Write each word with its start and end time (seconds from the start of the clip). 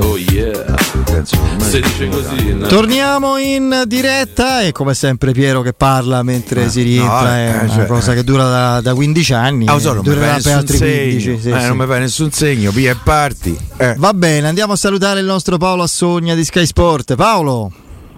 Oh 0.00 0.16
yeah. 0.16 0.76
Se 1.58 1.80
dice 1.80 2.08
così. 2.08 2.54
No? 2.54 2.66
Torniamo 2.66 3.36
in 3.38 3.82
diretta 3.86 4.62
e 4.62 4.72
come 4.72 4.94
sempre 4.94 5.32
Piero 5.32 5.60
che 5.62 5.72
parla 5.72 6.22
mentre 6.22 6.64
Eh, 6.64 6.68
si 6.70 6.82
rientra 6.82 7.20
no, 7.22 7.28
è 7.28 7.48
eh, 7.60 7.64
una 7.64 7.74
cioè, 7.74 7.86
cosa 7.86 8.12
eh. 8.12 8.14
che 8.16 8.24
dura 8.24 8.44
da, 8.48 8.80
da 8.80 8.94
15 8.94 9.32
anni. 9.34 9.66
Ah, 9.66 9.78
so, 9.78 9.88
non 9.94 9.98
mi 9.98 10.02
durerà 10.04 10.26
per 10.26 10.34
nessun 10.36 10.52
altri 10.52 10.76
segno. 10.76 11.02
15. 11.02 11.40
sì, 11.40 11.48
Eh, 11.50 11.60
sì. 11.60 11.66
Non 11.66 11.76
mi 11.76 11.86
fai 11.86 12.00
nessun 12.00 12.30
segno, 12.30 12.70
via 12.70 12.92
e 12.92 12.96
parti. 13.02 13.58
Eh. 13.76 13.94
Va 13.98 14.14
bene, 14.14 14.48
andiamo 14.48 14.72
a 14.72 14.76
salutare 14.76 15.20
il 15.20 15.26
nostro 15.26 15.56
Paolo 15.58 15.82
Assogna 15.82 16.34
di 16.34 16.44
Sky 16.44 16.66
Sport. 16.66 17.14
Paolo, 17.16 17.70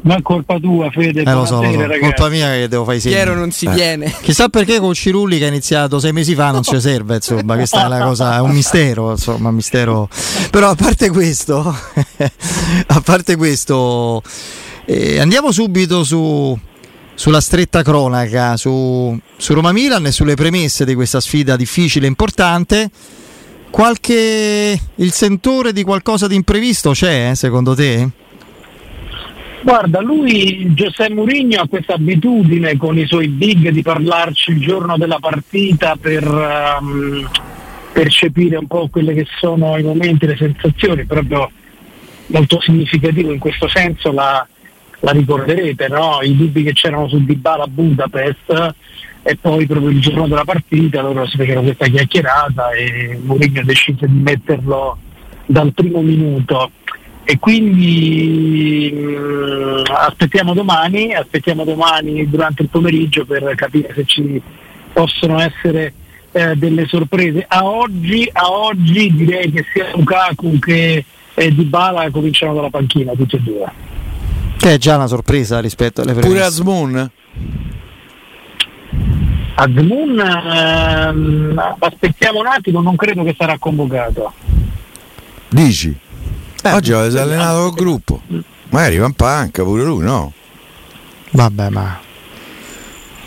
Ma 0.02 0.16
è 0.16 0.22
colpa 0.22 0.58
tua, 0.58 0.90
Fede. 0.90 1.20
eh, 1.22 1.32
lo 1.32 1.44
so, 1.44 1.62
lo 1.62 1.70
so, 1.70 1.78
ragazzi. 1.80 2.00
colpa 2.00 2.28
mia 2.28 2.50
che 2.52 2.68
devo 2.68 2.84
fare 2.84 2.96
i 2.96 3.00
segni. 3.00 3.14
Piero 3.14 3.34
non 3.34 3.50
si 3.50 3.66
Eh. 3.66 3.74
tiene. 3.74 4.14
Chissà 4.22 4.48
perché 4.48 4.78
con 4.78 4.94
Cirulli 4.94 5.38
che 5.38 5.44
ha 5.44 5.48
iniziato 5.48 5.98
sei 6.00 6.12
mesi 6.12 6.34
fa 6.34 6.50
non 6.50 6.62
ci 6.62 6.80
serve, 6.80 7.16
insomma, 7.16 7.54
questa 7.54 7.82
è 7.82 7.86
una 7.86 8.00
cosa, 8.00 8.36
è 8.36 8.40
un 8.40 8.50
mistero, 8.52 9.10
insomma, 9.10 9.50
un 9.50 9.54
mistero. 9.56 10.08
Però 10.50 10.70
a 10.70 10.74
parte 10.74 11.10
questo, 11.10 11.58
a 12.86 13.00
parte 13.02 13.36
questo, 13.36 14.22
eh, 14.86 15.18
andiamo 15.20 15.52
subito 15.52 16.02
su, 16.04 16.58
sulla 17.14 17.40
stretta 17.40 17.82
cronaca, 17.82 18.56
su, 18.56 19.18
su 19.36 19.52
Roma 19.54 19.72
Milan 19.72 20.06
e 20.06 20.12
sulle 20.12 20.34
premesse 20.34 20.84
di 20.84 20.94
questa 20.94 21.20
sfida 21.20 21.56
difficile 21.56 22.06
e 22.06 22.08
importante. 22.08 22.90
Qualche 23.70 24.80
il 24.96 25.12
sentore 25.12 25.72
di 25.72 25.84
qualcosa 25.84 26.26
di 26.26 26.34
imprevisto 26.34 26.90
c'è, 26.90 27.30
eh, 27.30 27.34
secondo 27.36 27.74
te? 27.74 28.08
Guarda, 29.62 30.00
lui, 30.00 30.72
Giuseppe 30.72 31.12
Mourinho, 31.12 31.60
ha 31.60 31.68
questa 31.68 31.94
abitudine 31.94 32.78
con 32.78 32.96
i 32.96 33.06
suoi 33.06 33.28
big 33.28 33.68
di 33.68 33.82
parlarci 33.82 34.52
il 34.52 34.60
giorno 34.60 34.96
della 34.96 35.18
partita 35.20 35.96
per 36.00 36.24
ehm, 36.24 37.28
percepire 37.92 38.56
un 38.56 38.66
po' 38.66 38.88
quelle 38.90 39.12
che 39.12 39.26
sono 39.38 39.76
i 39.76 39.82
momenti, 39.82 40.26
le 40.26 40.36
sensazioni, 40.36 41.04
proprio 41.04 41.50
molto 42.26 42.60
significativo 42.60 43.32
in 43.32 43.38
questo 43.38 43.68
senso 43.68 44.12
la, 44.12 44.46
la 45.00 45.10
ricorderete, 45.10 45.88
no? 45.88 46.20
i 46.22 46.34
dubbi 46.34 46.62
che 46.62 46.72
c'erano 46.72 47.08
su 47.08 47.22
Dybala 47.22 47.64
a 47.64 47.68
Budapest 47.68 48.74
e 49.22 49.36
poi 49.36 49.66
proprio 49.66 49.90
il 49.90 50.00
giorno 50.00 50.26
della 50.26 50.44
partita 50.44 51.02
loro 51.02 51.26
si 51.26 51.36
fecero 51.36 51.60
questa 51.60 51.86
chiacchierata 51.86 52.70
e 52.70 53.18
Mourinho 53.22 53.62
decise 53.62 54.06
di 54.06 54.20
metterlo 54.22 54.96
dal 55.44 55.74
primo 55.74 56.00
minuto 56.00 56.70
e 57.30 57.38
quindi 57.38 58.90
mh, 58.92 59.84
aspettiamo 59.86 60.52
domani, 60.52 61.14
aspettiamo 61.14 61.62
domani 61.62 62.28
durante 62.28 62.62
il 62.62 62.68
pomeriggio 62.68 63.24
per 63.24 63.54
capire 63.54 63.92
se 63.94 64.04
ci 64.04 64.42
possono 64.92 65.38
essere 65.38 65.94
eh, 66.32 66.56
delle 66.56 66.88
sorprese. 66.88 67.44
A 67.46 67.64
oggi, 67.64 68.28
a 68.32 68.50
oggi 68.50 69.14
direi 69.14 69.52
che 69.52 69.64
sia 69.72 69.90
Lukaku 69.94 70.58
che 70.58 71.04
eh, 71.32 71.54
Dybala 71.54 72.10
cominciano 72.10 72.52
dalla 72.52 72.68
panchina 72.68 73.12
tutti 73.12 73.36
e 73.36 73.40
due. 73.40 73.72
Che 74.56 74.74
è 74.74 74.78
già 74.78 74.96
una 74.96 75.06
sorpresa 75.06 75.60
rispetto 75.60 76.00
alle 76.00 76.14
premesse. 76.14 76.32
Pure 76.32 76.44
Asmoon? 76.44 77.10
Azmoun 79.54 80.18
ehm, 80.18 81.76
aspettiamo 81.78 82.40
un 82.40 82.46
attimo, 82.48 82.80
non 82.80 82.96
credo 82.96 83.22
che 83.22 83.36
sarà 83.38 83.56
convocato. 83.56 84.32
Dici? 85.48 86.08
Oggi 86.64 86.92
avete 86.92 87.18
allenato 87.18 87.60
col 87.60 87.74
gruppo. 87.74 88.20
Magari 88.70 88.98
va 88.98 89.06
in 89.06 89.12
panca 89.14 89.62
pure 89.62 89.82
lui, 89.84 90.04
no? 90.04 90.32
Vabbè, 91.32 91.68
ma 91.70 91.98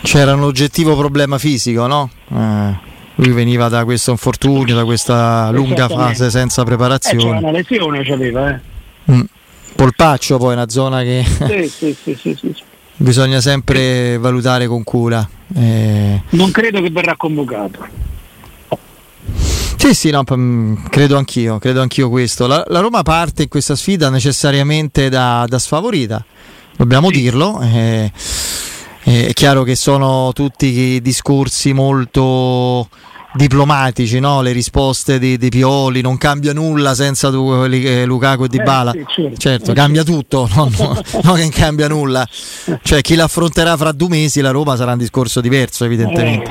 c'era 0.02 0.34
un 0.34 0.42
oggettivo 0.42 0.96
problema 0.96 1.38
fisico, 1.38 1.86
no? 1.86 2.10
Eh, 2.32 2.74
lui 3.16 3.32
veniva 3.32 3.68
da 3.68 3.84
questo 3.84 4.10
infortunio, 4.12 4.74
da 4.74 4.84
questa 4.84 5.50
lunga 5.50 5.88
fase 5.88 6.30
senza 6.30 6.62
Eh, 6.62 6.64
c'era 6.64 6.76
preparazione. 6.76 7.38
una 7.38 7.50
lesione, 7.50 8.02
c'aveva, 8.04 8.50
eh. 8.54 8.60
Mm. 9.12 9.20
Polpaccio 9.76 10.38
poi 10.38 10.50
è 10.50 10.54
una 10.54 10.68
zona 10.68 11.02
che 11.02 11.24
Sì, 11.26 11.68
sì, 11.68 11.96
sì, 12.00 12.14
sì, 12.20 12.36
sì. 12.38 12.54
bisogna 12.96 13.40
sempre 13.40 14.16
valutare 14.18 14.66
con 14.66 14.82
cura. 14.84 15.26
Eh, 15.56 16.22
Non 16.30 16.50
credo 16.52 16.80
che 16.80 16.90
verrà 16.90 17.16
convocato. 17.16 17.86
Sì, 19.84 19.92
sì, 19.92 20.10
no, 20.10 20.24
credo 20.88 21.18
anch'io, 21.18 21.58
credo 21.58 21.82
anch'io 21.82 22.08
questo. 22.08 22.46
La, 22.46 22.64
la 22.68 22.80
Roma 22.80 23.02
parte 23.02 23.42
in 23.42 23.48
questa 23.48 23.76
sfida 23.76 24.08
necessariamente 24.08 25.10
da, 25.10 25.44
da 25.46 25.58
sfavorita, 25.58 26.24
dobbiamo 26.74 27.10
dirlo. 27.10 27.60
eh, 27.60 28.10
eh, 29.02 29.26
è 29.26 29.32
chiaro 29.34 29.62
che 29.62 29.76
sono 29.76 30.30
tutti 30.32 31.00
discorsi 31.02 31.74
molto 31.74 32.88
diplomatici, 33.34 34.20
no? 34.20 34.40
le 34.40 34.52
risposte 34.52 35.18
di, 35.18 35.36
di 35.36 35.50
Pioli, 35.50 36.00
non 36.00 36.16
cambia 36.16 36.54
nulla 36.54 36.94
senza 36.94 37.28
tu- 37.30 37.52
eh, 37.70 38.06
Lukaku 38.06 38.44
e 38.44 38.48
Dybala. 38.48 38.92
sì, 38.92 39.04
certo. 39.06 39.36
certo, 39.36 39.70
Eh, 39.72 39.74
cambia 39.74 40.02
tutto, 40.02 40.48
no, 40.54 40.70
no, 40.78 40.98
no 41.24 41.32
che 41.34 41.40
non 41.42 41.50
cambia 41.50 41.88
nulla. 41.88 42.26
Cioè 42.82 43.02
chi 43.02 43.16
l'affronterà 43.16 43.76
fra 43.76 43.92
due 43.92 44.08
mesi 44.08 44.40
la 44.40 44.50
Roma 44.50 44.76
sarà 44.76 44.92
un 44.92 44.98
discorso 44.98 45.42
diverso 45.42 45.84
evidentemente. 45.84 46.50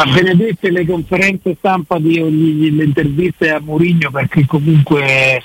A 0.00 0.04
benedette 0.04 0.70
le 0.70 0.86
conferenze 0.86 1.56
stampa 1.58 1.98
di 1.98 2.20
ogni- 2.20 2.72
le 2.72 2.84
interviste 2.84 3.50
a 3.50 3.58
Mourinho 3.58 4.12
perché 4.12 4.46
comunque 4.46 5.42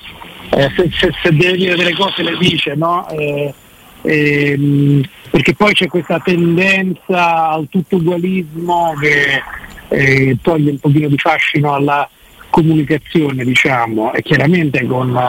eh, 0.50 0.72
se, 0.76 0.92
se- 0.92 1.12
se 1.24 1.36
deve 1.36 1.58
dire 1.58 1.76
delle 1.76 1.96
cose 1.96 2.22
le 2.22 2.38
dice, 2.38 2.76
no? 2.76 3.10
Eh, 3.10 3.52
ehm, 4.04 5.02
perché 5.32 5.56
poi 5.56 5.74
c'è 5.74 5.88
questa 5.88 6.20
tendenza 6.20 7.50
al 7.50 7.68
tutto 7.68 7.96
ugualismo 7.96 8.94
che 9.02 9.42
eh, 9.88 10.38
toglie 10.40 10.70
un 10.70 10.78
pochino 10.78 11.08
di 11.08 11.18
fascino 11.18 11.74
alla 11.74 12.08
comunicazione, 12.52 13.44
diciamo, 13.44 14.14
e 14.14 14.22
chiaramente 14.22 14.86
con 14.86 15.20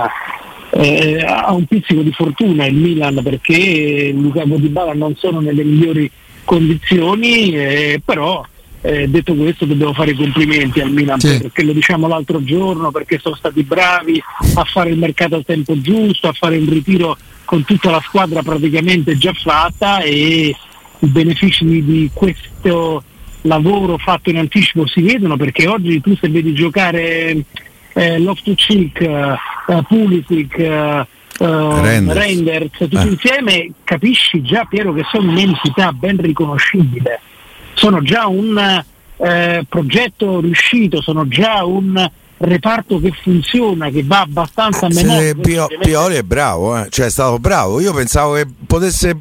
eh, 0.72 1.24
ha 1.26 1.50
un 1.54 1.64
pizzico 1.64 2.02
di 2.02 2.12
fortuna 2.12 2.66
il 2.66 2.74
Milan 2.74 3.22
perché 3.22 4.10
Lukaku 4.14 4.60
Di 4.60 4.68
Bala 4.68 4.92
non 4.92 5.16
sono 5.16 5.40
nelle 5.40 5.64
migliori 5.64 6.10
condizioni, 6.44 7.52
eh, 7.56 8.02
però 8.04 8.44
eh, 8.86 9.08
detto 9.08 9.34
questo 9.34 9.64
dobbiamo 9.64 9.94
fare 9.94 10.10
i 10.10 10.14
complimenti 10.14 10.78
al 10.80 10.90
Milan 10.90 11.18
Sì. 11.18 11.38
perché 11.38 11.62
lo 11.62 11.72
diciamo 11.72 12.06
l'altro 12.06 12.44
giorno, 12.44 12.90
perché 12.90 13.18
sono 13.18 13.34
stati 13.34 13.62
bravi 13.62 14.22
a 14.56 14.64
fare 14.64 14.90
il 14.90 14.98
mercato 14.98 15.36
al 15.36 15.44
tempo 15.46 15.80
giusto, 15.80 16.28
a 16.28 16.32
fare 16.34 16.58
un 16.58 16.68
ritiro 16.68 17.16
con 17.46 17.64
tutta 17.64 17.90
la 17.90 18.02
squadra 18.04 18.42
praticamente 18.42 19.16
già 19.16 19.32
fatta 19.32 20.00
e 20.00 20.54
i 20.98 21.06
benefici 21.06 21.64
di, 21.64 22.10
questo 22.12 23.02
lavoro 23.42 23.96
fatto 23.96 24.28
in 24.28 24.36
anticipo 24.38 24.86
si 24.86 25.00
vedono 25.00 25.36
perché 25.38 25.66
oggi 25.66 26.00
tu 26.02 26.14
se 26.16 26.28
vedi 26.28 26.52
giocare 26.54 27.42
eh, 27.94 28.18
Loftus-Cheek, 28.18 29.00
eh, 29.00 29.82
Pulisic, 29.88 30.58
eh, 30.58 30.66
eh, 30.66 31.80
Reinders. 31.80 32.18
Reinders, 32.18 32.78
tutti 32.78 32.96
Eh. 32.96 33.02
insieme 33.02 33.70
capisci 33.82 34.42
già 34.42 34.66
Piero 34.66 34.92
che 34.92 35.04
sono 35.10 35.30
un'entità 35.30 35.90
ben 35.92 36.18
riconoscibile 36.20 37.20
sono 37.74 38.02
già 38.02 38.26
un 38.26 38.82
eh, 39.16 39.64
progetto 39.68 40.40
riuscito, 40.40 41.00
sono 41.00 41.28
già 41.28 41.64
un 41.64 42.10
reparto 42.36 43.00
che 43.00 43.12
funziona, 43.22 43.90
che 43.90 44.02
va 44.04 44.20
abbastanza 44.20 44.86
a 44.86 44.88
memoria. 44.92 45.34
Pio- 45.34 45.68
Pioli 45.80 46.16
è 46.16 46.22
bravo, 46.22 46.76
eh. 46.78 46.86
cioè 46.90 47.06
è 47.06 47.10
stato 47.10 47.38
bravo. 47.38 47.80
Io 47.80 47.92
pensavo 47.92 48.34
che 48.34 48.46
potesse 48.66 49.16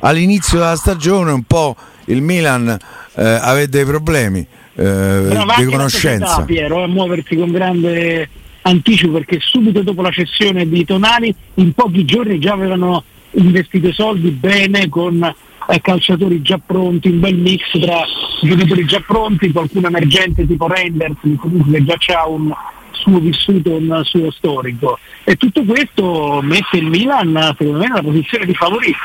all'inizio 0.00 0.58
della 0.58 0.76
stagione 0.76 1.30
un 1.32 1.42
po' 1.42 1.76
il 2.06 2.22
Milan 2.22 2.68
eh, 3.14 3.24
avere 3.24 3.68
dei 3.68 3.84
problemi 3.84 4.46
eh, 4.74 5.44
di 5.56 5.64
conoscenza. 5.64 6.26
società, 6.26 6.44
Piero, 6.44 6.82
a 6.82 6.86
muoversi 6.86 7.36
con 7.36 7.50
grande 7.50 8.28
anticipo 8.62 9.12
perché 9.12 9.38
subito 9.40 9.82
dopo 9.82 10.02
la 10.02 10.10
cessione 10.10 10.68
di 10.68 10.84
Tonali 10.84 11.34
in 11.54 11.72
pochi 11.72 12.04
giorni 12.04 12.38
già 12.38 12.52
avevano 12.52 13.02
investito 13.32 13.88
i 13.88 13.92
soldi 13.92 14.30
bene 14.30 14.88
con 14.88 15.34
eh, 15.68 15.80
calciatori 15.80 16.40
già 16.42 16.58
pronti, 16.64 17.08
un 17.08 17.20
bel 17.20 17.36
mix 17.36 17.78
tra 17.78 18.00
giocatori 18.42 18.84
già 18.86 19.00
pronti, 19.06 19.50
qualcuno 19.52 19.88
emergente 19.88 20.46
tipo 20.46 20.66
Renders, 20.66 21.16
che 21.20 21.36
comunque 21.36 21.84
già 21.84 21.96
ha 22.20 22.28
un 22.28 22.52
suo 22.92 23.18
vissuto, 23.18 23.72
un 23.76 24.00
suo 24.04 24.30
storico. 24.30 24.98
E 25.24 25.36
tutto 25.36 25.62
questo 25.64 26.40
mette 26.42 26.78
il 26.78 26.86
Milan 26.86 27.54
secondo 27.56 27.78
me 27.78 27.86
nella 27.88 28.02
posizione 28.02 28.46
di 28.46 28.54
favorito. 28.54 28.98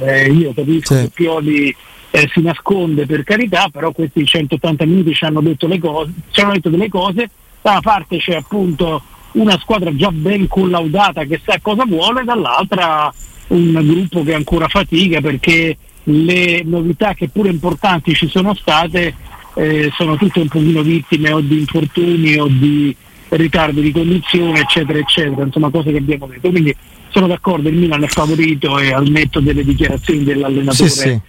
Eh, 0.00 0.30
io 0.32 0.52
capisco 0.54 0.94
Sì. 0.94 1.02
che 1.02 1.10
Pioli 1.14 1.76
eh, 2.10 2.28
si 2.32 2.40
nasconde 2.40 3.06
per 3.06 3.22
carità, 3.24 3.68
però 3.70 3.92
questi 3.92 4.24
180 4.24 4.84
minuti 4.86 5.14
ci 5.14 5.24
hanno 5.24 5.40
detto, 5.40 5.66
le 5.66 5.78
cose, 5.78 6.10
ci 6.30 6.40
hanno 6.40 6.52
detto 6.52 6.70
delle 6.70 6.88
cose, 6.88 7.28
da 7.60 7.70
una 7.72 7.80
parte 7.80 8.18
c'è 8.18 8.34
appunto 8.36 9.02
una 9.32 9.58
squadra 9.58 9.94
già 9.94 10.10
ben 10.10 10.46
collaudata 10.48 11.24
che 11.24 11.40
sa 11.44 11.58
cosa 11.60 11.84
vuole, 11.84 12.22
dall'altra 12.24 13.12
un 13.48 13.72
gruppo 13.72 14.22
che 14.22 14.34
ancora 14.34 14.68
fatica 14.68 15.20
perché 15.20 15.76
le 16.04 16.62
novità 16.64 17.14
che 17.14 17.28
pure 17.28 17.50
importanti 17.50 18.14
ci 18.14 18.28
sono 18.28 18.54
state 18.54 19.14
eh, 19.54 19.90
sono 19.94 20.16
tutte 20.16 20.40
un 20.40 20.48
pochino 20.48 20.82
vittime 20.82 21.32
o 21.32 21.40
di 21.40 21.58
infortuni 21.60 22.36
o 22.36 22.46
di 22.48 22.94
ritardi 23.28 23.80
di 23.80 23.92
condizione 23.92 24.60
eccetera 24.60 24.98
eccetera, 24.98 25.44
insomma 25.44 25.70
cose 25.70 25.90
che 25.90 25.98
abbiamo 25.98 26.26
detto. 26.26 26.50
Quindi 26.50 26.74
sono 27.10 27.26
d'accordo, 27.26 27.68
il 27.68 27.76
Milan 27.76 28.02
è 28.02 28.08
favorito 28.08 28.78
e 28.78 28.92
al 28.92 29.08
netto 29.08 29.40
delle 29.40 29.64
dichiarazioni 29.64 30.24
dell'allenatore 30.24 30.88
Sì, 30.88 30.98
sì. 31.00 31.20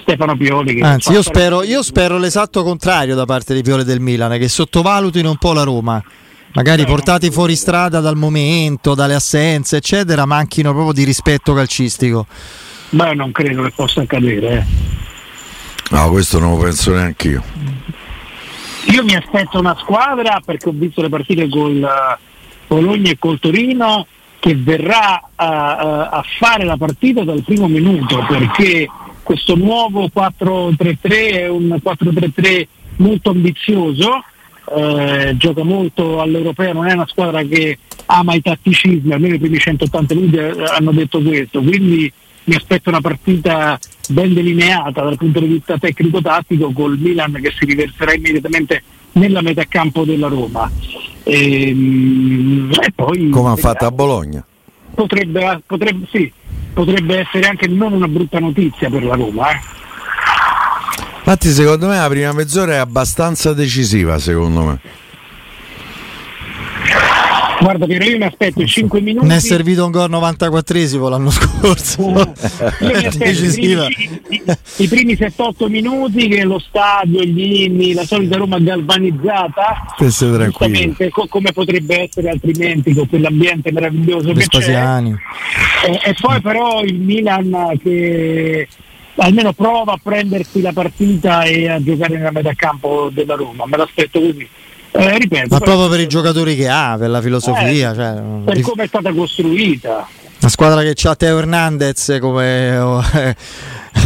Stefano 0.00 0.36
Pioli. 0.36 0.74
Che 0.74 0.82
Anzi, 0.82 1.12
io 1.12 1.22
spero, 1.22 1.62
io 1.62 1.82
spero 1.82 2.18
l'esatto 2.18 2.64
contrario 2.64 3.14
da 3.14 3.26
parte 3.26 3.54
di 3.54 3.62
Pioli 3.62 3.84
del 3.84 4.00
Milan, 4.00 4.38
che 4.38 4.48
sottovalutino 4.48 5.30
un 5.30 5.36
po' 5.36 5.52
la 5.52 5.62
Roma. 5.62 6.02
Magari 6.54 6.84
portati 6.84 7.30
fuori 7.30 7.54
strada 7.56 8.00
dal 8.00 8.16
momento, 8.16 8.94
dalle 8.94 9.14
assenze, 9.14 9.76
eccetera, 9.76 10.24
manchino 10.24 10.72
proprio 10.72 10.92
di 10.92 11.04
rispetto 11.04 11.54
calcistico. 11.54 12.26
Beh, 12.90 13.14
non 13.14 13.32
credo 13.32 13.62
che 13.62 13.72
possa 13.74 14.02
accadere. 14.02 14.56
Eh. 14.56 14.64
No, 15.90 16.10
questo 16.10 16.38
non 16.38 16.56
lo 16.56 16.62
penso 16.62 16.92
neanche 16.92 17.28
io. 17.28 17.42
Io 18.86 19.04
mi 19.04 19.14
aspetto 19.14 19.58
una 19.58 19.76
squadra 19.80 20.40
perché 20.44 20.68
ho 20.68 20.72
visto 20.72 21.02
le 21.02 21.08
partite 21.08 21.48
col 21.48 21.82
eh, 21.82 22.18
Bologna 22.66 23.10
e 23.10 23.18
col 23.18 23.40
Torino 23.40 24.06
che 24.38 24.54
verrà 24.56 25.30
a, 25.34 26.08
a 26.10 26.24
fare 26.38 26.64
la 26.64 26.76
partita 26.76 27.24
dal 27.24 27.42
primo 27.42 27.66
minuto 27.66 28.22
perché 28.28 28.86
questo 29.22 29.56
nuovo 29.56 30.10
4-3-3 30.14 30.98
è 31.32 31.48
un 31.48 31.80
4-3-3 31.82 32.66
molto 32.96 33.30
ambizioso, 33.30 34.22
eh, 34.72 35.34
gioca 35.36 35.62
molto 35.62 36.20
all'europeo, 36.20 36.72
non 36.72 36.86
è 36.86 36.92
una 36.92 37.06
squadra 37.06 37.42
che 37.42 37.78
ama 38.06 38.34
i 38.34 38.42
tatticismi, 38.42 39.12
almeno 39.12 39.34
i 39.34 39.38
primi 39.38 39.58
180 39.58 40.14
minuti 40.14 40.36
eh, 40.36 40.64
hanno 40.64 40.92
detto 40.92 41.20
questo, 41.20 41.60
quindi 41.62 42.12
mi 42.44 42.54
aspetto 42.54 42.90
una 42.90 43.00
partita 43.00 43.78
ben 44.08 44.34
delineata 44.34 45.02
dal 45.02 45.16
punto 45.16 45.40
di 45.40 45.46
vista 45.46 45.78
tecnico-tattico 45.78 46.72
col 46.72 46.98
Milan 46.98 47.32
che 47.40 47.52
si 47.56 47.64
riverserà 47.64 48.12
immediatamente 48.14 48.82
nella 49.12 49.40
metà 49.40 49.64
campo 49.64 50.04
della 50.04 50.28
Roma. 50.28 50.70
E, 51.22 51.68
ehm, 51.68 52.70
e 52.80 52.92
poi, 52.94 53.30
Come 53.30 53.50
ha 53.50 53.56
fatto 53.56 53.86
a 53.86 53.90
Bologna? 53.90 54.44
Potrebbe, 54.94 55.62
potrebbe, 55.66 56.06
sì, 56.10 56.30
potrebbe, 56.72 57.20
essere 57.20 57.46
anche 57.46 57.66
non 57.66 57.92
una 57.92 58.08
brutta 58.08 58.38
notizia 58.38 58.90
per 58.90 59.04
la 59.04 59.14
Roma. 59.14 59.50
Eh. 59.50 59.60
Infatti 61.26 61.48
secondo 61.52 61.86
me 61.86 61.96
la 61.96 62.08
prima 62.08 62.32
mezz'ora 62.32 62.74
è 62.74 62.76
abbastanza 62.76 63.54
decisiva, 63.54 64.18
secondo 64.18 64.62
me. 64.62 64.78
Guarda 67.60 67.86
Piero, 67.86 68.04
io 68.04 68.18
mi 68.18 68.24
aspetto 68.24 68.60
i 68.60 68.66
5 68.66 69.00
minuti. 69.00 69.26
Ne 69.26 69.36
è 69.36 69.40
servito 69.40 69.86
un 69.86 69.90
gol 69.90 70.10
94esimo 70.10 71.08
l'anno 71.08 71.30
scorso. 71.30 72.02
Uh, 72.02 72.18
aspetto 72.18 73.42
i 73.42 73.52
primi, 73.52 74.44
i, 74.76 74.88
primi 74.88 75.14
7-8 75.14 75.70
minuti 75.70 76.28
che 76.28 76.44
lo 76.44 76.58
stadio, 76.58 77.22
gli 77.22 77.62
inni, 77.62 77.94
la 77.94 78.04
solita 78.04 78.36
Roma 78.36 78.58
galvanizzata. 78.58 79.94
Giustamente, 79.96 81.08
co- 81.08 81.26
come 81.26 81.52
potrebbe 81.52 82.02
essere 82.02 82.28
altrimenti 82.28 82.92
con 82.92 83.08
quell'ambiente 83.08 83.72
meraviglioso 83.72 84.34
che 84.34 84.46
c'è. 84.46 85.02
E, 85.86 86.00
e 86.04 86.14
poi 86.20 86.42
però 86.42 86.82
il 86.82 87.00
Milan 87.00 87.78
che 87.82 88.68
almeno 89.16 89.52
prova 89.52 89.92
a 89.92 90.00
prendersi 90.02 90.60
la 90.60 90.72
partita 90.72 91.44
e 91.44 91.68
a 91.68 91.82
giocare 91.82 92.16
nella 92.16 92.32
metà 92.32 92.52
campo 92.54 93.10
della 93.12 93.34
Roma, 93.34 93.66
me 93.66 93.76
l'aspetto 93.76 94.20
così. 94.20 94.48
Eh, 94.96 95.18
ripeto, 95.18 95.48
ma 95.50 95.58
proprio 95.58 95.88
per 95.88 96.00
i 96.00 96.06
giocatori 96.06 96.54
che 96.54 96.68
ha, 96.68 96.96
per 96.96 97.10
la 97.10 97.20
filosofia, 97.20 97.90
eh, 97.90 97.94
cioè, 97.94 98.22
per 98.44 98.60
come 98.60 98.84
è 98.84 98.86
stata 98.86 99.12
costruita. 99.12 100.06
Una 100.40 100.50
squadra 100.50 100.82
che 100.82 101.08
ha 101.08 101.14
Teo 101.16 101.38
Hernandez 101.38 102.18
come, 102.20 103.34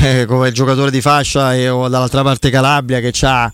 eh, 0.02 0.24
come 0.26 0.52
giocatore 0.52 0.90
di 0.90 1.00
fascia 1.00 1.54
e 1.54 1.68
o 1.68 1.88
dall'altra 1.88 2.22
parte 2.22 2.48
Calabria 2.48 3.00
che 3.00 3.12
ha 3.22 3.52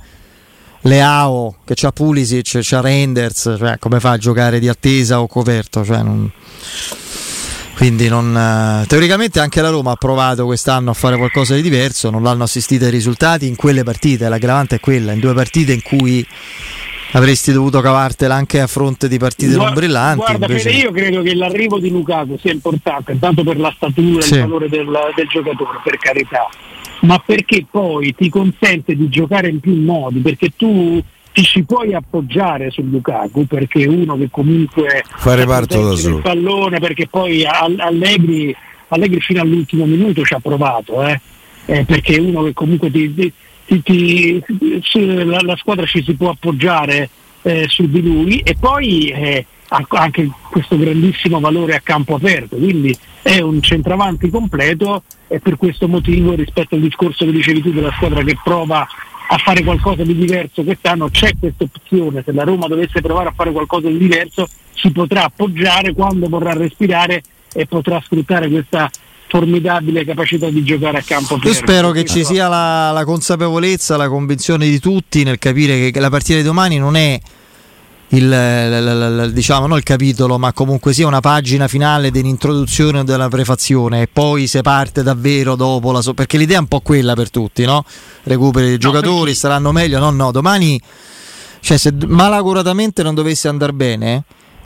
Leao, 0.82 1.56
che 1.64 1.74
ha 1.86 1.92
Pulisic, 1.92 2.58
c'ha 2.60 2.80
Renders, 2.80 3.56
cioè, 3.58 3.78
come 3.78 4.00
fa 4.00 4.10
a 4.10 4.18
giocare 4.18 4.58
di 4.58 4.68
attesa 4.68 5.20
o 5.20 5.26
coperto? 5.26 5.82
Cioè, 5.82 6.02
non... 6.02 6.30
Quindi 7.76 8.08
non, 8.08 8.34
eh, 8.36 8.86
teoricamente 8.86 9.40
anche 9.40 9.60
la 9.60 9.68
Roma 9.68 9.90
ha 9.90 9.96
provato 9.96 10.46
quest'anno 10.46 10.90
a 10.90 10.94
fare 10.94 11.16
qualcosa 11.16 11.54
di 11.54 11.60
diverso, 11.60 12.08
non 12.08 12.22
l'hanno 12.22 12.44
assistita 12.44 12.86
ai 12.86 12.90
risultati 12.90 13.46
in 13.46 13.56
quelle 13.56 13.82
partite, 13.82 14.28
l'aggravante 14.28 14.76
è 14.76 14.80
quella, 14.80 15.12
in 15.12 15.20
due 15.20 15.34
partite 15.34 15.72
in 15.72 15.82
cui 15.82 16.24
avresti 17.12 17.52
dovuto 17.52 17.80
cavartela 17.80 18.34
anche 18.34 18.60
a 18.60 18.66
fronte 18.66 19.08
di 19.08 19.18
partite 19.18 19.56
non 19.56 19.74
brillanti. 19.74 20.24
Guarda, 20.24 20.46
invece... 20.46 20.70
io 20.70 20.92
credo 20.92 21.22
che 21.22 21.34
l'arrivo 21.34 21.78
di 21.78 21.90
Lukaku 21.90 22.38
sia 22.38 22.52
importante, 22.52 23.18
tanto 23.18 23.42
per 23.42 23.58
la 23.58 23.72
statura 23.74 24.20
e 24.20 24.22
sì. 24.22 24.34
il 24.34 24.40
valore 24.40 24.68
del, 24.68 24.90
del 25.14 25.26
giocatore, 25.28 25.80
per 25.82 25.98
carità, 25.98 26.48
ma 27.00 27.18
perché 27.18 27.66
poi 27.68 28.14
ti 28.14 28.28
consente 28.28 28.94
di 28.94 29.08
giocare 29.08 29.48
in 29.48 29.60
più 29.60 29.74
modi, 29.74 30.20
perché 30.20 30.50
tu 30.56 31.02
ti 31.34 31.42
ci 31.42 31.64
puoi 31.64 31.92
appoggiare 31.92 32.70
su 32.70 32.80
Lukaku 32.82 33.44
perché 33.46 33.82
è 33.82 33.86
uno 33.88 34.16
che 34.16 34.28
comunque 34.30 35.02
fa 35.16 35.34
reparto 35.34 35.82
da 35.82 35.96
solo 35.96 36.16
il 36.18 36.22
pallone 36.22 36.78
perché 36.78 37.08
poi 37.08 37.44
Allegri, 37.44 38.54
Allegri 38.88 39.20
fino 39.20 39.42
all'ultimo 39.42 39.84
minuto 39.84 40.22
ci 40.22 40.32
ha 40.32 40.38
provato 40.38 41.04
eh? 41.04 41.20
Eh, 41.66 41.84
perché 41.84 42.14
è 42.14 42.20
uno 42.20 42.44
che 42.44 42.52
comunque 42.52 42.88
ti, 42.88 43.32
ti, 43.64 43.82
ti, 43.82 44.42
la, 44.92 45.40
la, 45.40 45.56
squadra 45.56 45.86
ci 45.86 46.04
si 46.04 46.14
può 46.14 46.30
appoggiare 46.30 47.08
eh, 47.42 47.66
su 47.66 47.88
di 47.90 48.00
lui 48.00 48.38
e 48.38 48.54
poi 48.54 49.08
eh, 49.08 49.44
ha 49.68 49.84
anche 49.88 50.30
questo 50.50 50.78
grandissimo 50.78 51.40
valore 51.40 51.74
a 51.74 51.80
campo 51.80 52.14
aperto 52.14 52.54
quindi 52.54 52.96
è 53.22 53.40
un 53.40 53.60
centravanti 53.60 54.30
completo 54.30 55.02
e 55.26 55.40
per 55.40 55.56
questo 55.56 55.88
motivo 55.88 56.34
rispetto 56.34 56.76
al 56.76 56.80
discorso 56.82 57.24
che 57.24 57.32
dicevi 57.32 57.60
tu 57.60 57.72
della 57.72 57.92
squadra 57.96 58.22
che 58.22 58.38
prova 58.40 58.86
a 59.26 59.38
fare 59.38 59.62
qualcosa 59.64 60.02
di 60.02 60.14
diverso 60.14 60.62
quest'anno 60.62 61.08
c'è 61.08 61.32
questa 61.38 61.64
opzione, 61.64 62.22
se 62.24 62.32
la 62.32 62.44
Roma 62.44 62.66
dovesse 62.66 63.00
provare 63.00 63.30
a 63.30 63.32
fare 63.32 63.52
qualcosa 63.52 63.88
di 63.88 63.98
diverso 63.98 64.46
si 64.74 64.90
potrà 64.90 65.24
appoggiare 65.24 65.92
quando 65.94 66.28
vorrà 66.28 66.52
respirare 66.52 67.22
e 67.52 67.66
potrà 67.66 68.00
sfruttare 68.04 68.48
questa 68.48 68.90
formidabile 69.28 70.04
capacità 70.04 70.48
di 70.48 70.62
giocare 70.62 70.98
a 70.98 71.02
campo 71.02 71.38
Io 71.42 71.52
spero 71.52 71.90
che 71.90 72.04
ci 72.04 72.24
sia 72.24 72.48
la, 72.48 72.90
la, 72.92 73.04
consapevolezza, 73.04 73.96
la 73.96 74.08
convinzione 74.08 74.68
di 74.68 74.78
tutti 74.78 75.24
nel 75.24 75.38
capire 75.38 75.90
che 75.90 76.00
la 76.00 76.10
partita 76.10 76.38
di 76.38 76.44
domani 76.44 76.78
non 76.78 76.94
è 76.94 77.18
il, 78.08 79.30
diciamo, 79.32 79.66
non 79.66 79.78
il 79.78 79.82
capitolo, 79.82 80.38
ma 80.38 80.52
comunque 80.52 80.92
sia 80.92 81.06
una 81.06 81.20
pagina 81.20 81.68
finale 81.68 82.10
dell'introduzione 82.10 83.00
o 83.00 83.02
della 83.02 83.28
prefazione 83.28 84.02
e 84.02 84.08
poi 84.12 84.46
se 84.46 84.62
parte 84.62 85.02
davvero 85.02 85.56
dopo 85.56 85.90
la 85.92 86.00
so- 86.00 86.14
perché 86.14 86.38
l'idea 86.38 86.58
è 86.58 86.60
un 86.60 86.68
po' 86.68 86.80
quella 86.80 87.14
per 87.14 87.30
tutti, 87.30 87.64
no? 87.64 87.84
Recuperi 88.24 88.68
i 88.68 88.70
no, 88.72 88.76
giocatori, 88.76 89.24
perché... 89.24 89.38
saranno 89.38 89.72
meglio, 89.72 89.98
no, 89.98 90.10
no, 90.10 90.30
domani 90.30 90.80
cioè 91.64 91.78
se 91.78 91.94
malacuratamente 92.06 93.02
non 93.02 93.14
dovesse 93.14 93.48
andare 93.48 93.72
bene 93.72 94.24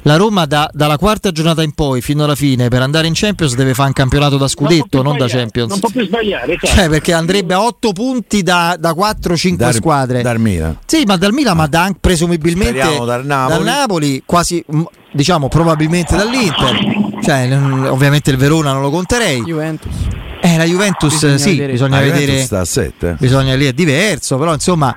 la 0.09 0.17
Roma 0.17 0.47
da, 0.47 0.71
dalla 0.73 0.97
quarta 0.97 1.31
giornata 1.33 1.63
in 1.63 1.73
poi 1.73 2.01
fino 2.01 2.25
alla 2.25 2.35
fine 2.35 2.69
per 2.69 2.81
andare 2.81 3.07
in 3.07 3.13
Champions 3.15 3.55
deve 3.55 3.75
fare 3.75 3.89
un 3.89 3.95
campionato 3.95 4.39
da 4.39 4.49
scudetto, 4.49 5.03
non, 5.03 5.17
non 5.17 5.17
da 5.19 5.29
Champions. 5.29 5.69
Non 5.69 5.81
può 5.81 5.91
più 5.91 6.03
sbagliare, 6.07 6.57
certo. 6.59 6.67
cioè, 6.67 6.89
perché 6.89 7.13
andrebbe 7.13 7.53
a 7.53 7.63
8 7.63 7.93
punti 7.93 8.43
da, 8.43 8.77
da 8.81 8.93
4-5 8.93 9.53
Dar, 9.53 9.75
squadre. 9.75 10.23
Dal 10.23 10.41
Milan. 10.41 10.79
Sì, 10.87 11.03
ma 11.05 11.17
dal 11.17 11.35
Milan, 11.35 11.59
ma 11.59 11.67
da, 11.67 11.95
presumibilmente 12.01 12.79
dal 13.05 13.27
Napoli. 13.27 13.55
dal 13.55 13.63
Napoli, 13.65 14.23
quasi 14.25 14.65
diciamo 15.13 15.49
probabilmente 15.49 16.17
dall'Inter. 16.17 17.21
Cioè, 17.23 17.59
ovviamente 17.91 18.31
il 18.31 18.39
Verona 18.39 18.73
non 18.73 18.81
lo 18.81 18.91
conterei. 18.91 19.43
Juventus. 19.43 19.93
Eh, 20.41 20.57
la 20.57 20.65
Juventus 20.65 21.13
bisogna 21.13 21.37
sì, 21.39 21.51
vedere. 21.51 21.73
bisogna 21.73 22.01
vedere. 22.01 22.21
Juventus 22.21 22.45
sta 22.45 22.61
a 22.61 22.65
7. 22.65 23.17
Bisogna 23.19 23.55
lì 23.55 23.67
è 23.67 23.73
diverso, 23.73 24.37
però 24.37 24.53
insomma 24.53 24.95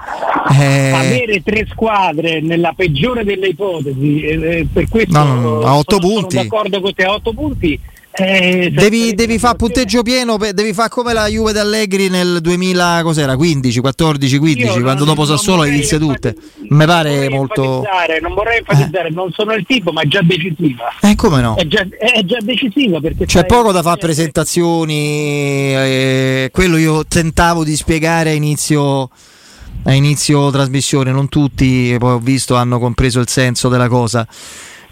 eh... 0.51 0.91
avere 0.91 1.41
tre 1.43 1.67
squadre 1.69 2.41
nella 2.41 2.73
peggiore 2.75 3.23
delle 3.23 3.47
ipotesi, 3.47 4.21
eh, 4.21 4.59
eh 4.59 4.67
per 4.71 4.87
questo 4.89 5.17
no, 5.17 5.39
no, 5.39 5.59
a 5.61 5.77
8 5.77 5.97
punti. 5.97 6.35
sono 6.35 6.43
d'accordo 6.43 6.81
con 6.81 6.93
te 6.93 7.03
a 7.03 7.13
8 7.13 7.33
punti. 7.33 7.79
Eh, 8.13 8.71
devi, 8.71 9.13
devi 9.13 9.39
fare 9.39 9.55
punteggio 9.55 10.03
pieno, 10.03 10.37
devi 10.37 10.73
fare 10.73 10.89
come 10.89 11.13
la 11.13 11.27
Juve 11.27 11.53
d'Allegri 11.53 12.09
nel 12.09 12.39
2000, 12.41 13.01
cos'era, 13.03 13.37
15, 13.37 13.79
14, 13.79 14.37
15, 14.37 14.65
Io 14.65 14.81
quando 14.81 15.05
non, 15.05 15.15
dopo 15.15 15.25
Sassuolo 15.25 15.63
inizia 15.63 15.97
tutte. 15.97 16.35
Mi 16.69 16.85
pare 16.85 17.29
molto. 17.29 17.83
Non 18.21 18.33
vorrei 18.33 18.57
enfatizzare, 18.59 19.07
eh. 19.07 19.11
non 19.11 19.31
sono 19.31 19.53
il 19.53 19.65
tipo, 19.65 19.91
ma 19.91 20.01
è 20.01 20.07
già 20.07 20.21
decisiva. 20.21 20.89
Eh, 21.01 21.15
come 21.15 21.39
no? 21.41 21.55
È 21.55 21.65
già, 21.65 21.85
è 21.97 22.23
già 22.25 22.37
decisiva 22.41 22.99
perché 22.99 23.25
c'è 23.25 23.45
poco 23.45 23.71
da 23.71 23.81
fare 23.81 23.97
presentazioni. 23.97 25.73
Eh, 25.73 26.49
quello 26.51 26.75
io 26.75 27.05
tentavo 27.05 27.63
di 27.63 27.75
spiegare 27.77 28.31
a 28.31 28.33
inizio 28.33 29.09
a 29.83 29.93
inizio 29.93 30.51
trasmissione, 30.51 31.11
non 31.11 31.27
tutti, 31.29 31.95
poi 31.97 32.13
ho 32.13 32.19
visto, 32.19 32.55
hanno 32.55 32.77
compreso 32.77 33.19
il 33.19 33.27
senso 33.27 33.69
della 33.69 33.87
cosa. 33.87 34.27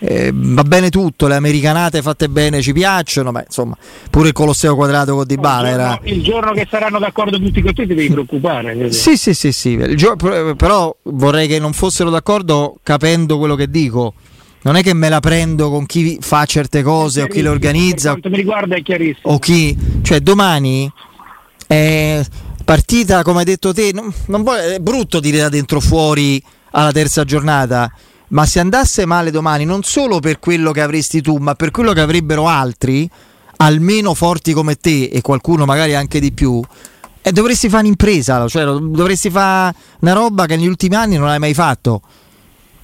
Eh, 0.02 0.32
va 0.34 0.64
bene 0.64 0.90
tutto, 0.90 1.28
le 1.28 1.36
americanate 1.36 2.02
fatte 2.02 2.30
bene 2.30 2.62
ci 2.62 2.72
piacciono, 2.72 3.32
ma 3.32 3.44
insomma 3.46 3.76
pure 4.10 4.30
il 4.30 4.34
Colosseo 4.34 4.76
quadrato 4.76 5.14
con 5.14 5.26
Dybala 5.26 5.68
il 5.68 5.74
era... 5.74 6.00
Il 6.04 6.24
giorno 6.24 6.54
che 6.54 6.66
saranno 6.70 7.00
d'accordo 7.00 7.38
tutti 7.38 7.62
con 7.62 7.74
te 7.74 7.86
ti 7.86 7.94
devi 7.94 8.10
preoccupare. 8.10 8.94
Sì, 8.94 9.18
sì, 9.18 9.34
sì, 9.34 9.52
sì. 9.52 9.96
Gio... 9.96 10.16
però 10.56 10.96
vorrei 11.04 11.48
che 11.48 11.60
non 11.60 11.74
fossero 11.74 12.10
d'accordo 12.10 12.78
capendo 12.82 13.38
quello 13.38 13.56
che 13.56 13.70
dico. 13.70 14.14
Non 14.62 14.76
è 14.76 14.84
che 14.84 14.94
me 14.94 15.10
la 15.10 15.20
prendo 15.20 15.70
con 15.70 15.86
chi 15.86 16.18
fa 16.22 16.46
certe 16.46 16.82
cose 16.82 17.24
o 17.24 17.28
chi 17.28 17.42
le 17.42 17.50
organizza. 17.50 18.14
Per 18.14 18.22
quanto 18.22 18.30
mi 18.30 18.38
riguarda 18.38 18.76
è 18.76 18.82
chiarissimo. 18.82 19.34
O 19.34 19.40
chi... 19.40 19.78
Cioè 20.02 20.22
domani... 20.22 20.92
Eh, 21.68 22.26
partita, 22.66 23.22
come 23.24 23.40
hai 23.40 23.46
detto 23.46 23.74
te, 23.74 23.92
non, 23.94 24.14
non 24.28 24.44
vuole, 24.44 24.76
è 24.76 24.80
brutto 24.80 25.20
dire 25.20 25.40
da 25.40 25.50
dentro 25.50 25.80
fuori 25.80 26.42
alla 26.72 26.92
terza 26.92 27.24
giornata, 27.24 27.92
ma 28.30 28.46
se 28.46 28.60
andasse 28.60 29.06
male 29.06 29.32
domani, 29.32 29.66
non 29.66 29.84
solo 29.84 30.20
per 30.20 30.40
quello 30.40 30.72
che 30.72 30.82
avresti 30.82 31.22
tu, 31.22 31.38
ma 31.38 31.56
per 31.56 31.72
quello 31.72 31.94
che 31.94 32.02
avrebbero 32.02 32.48
altri, 32.48 33.10
almeno 33.58 34.14
forti 34.14 34.54
come 34.54 34.76
te 34.76 35.06
e 35.06 35.22
qualcuno 35.22 35.66
magari 35.66 35.96
anche 35.96 36.20
di 36.20 36.32
più, 36.32 36.62
eh, 37.22 37.32
dovresti 37.32 37.70
fare 37.70 37.84
un'impresa, 37.84 38.48
cioè 38.48 38.64
dovresti 38.64 39.30
fare 39.30 39.76
una 40.00 40.14
roba 40.14 40.46
che 40.46 40.56
negli 40.56 40.68
ultimi 40.68 40.96
anni 40.96 41.18
non 41.18 41.28
hai 41.28 41.40
mai 41.40 41.54
fatto. 41.54 42.02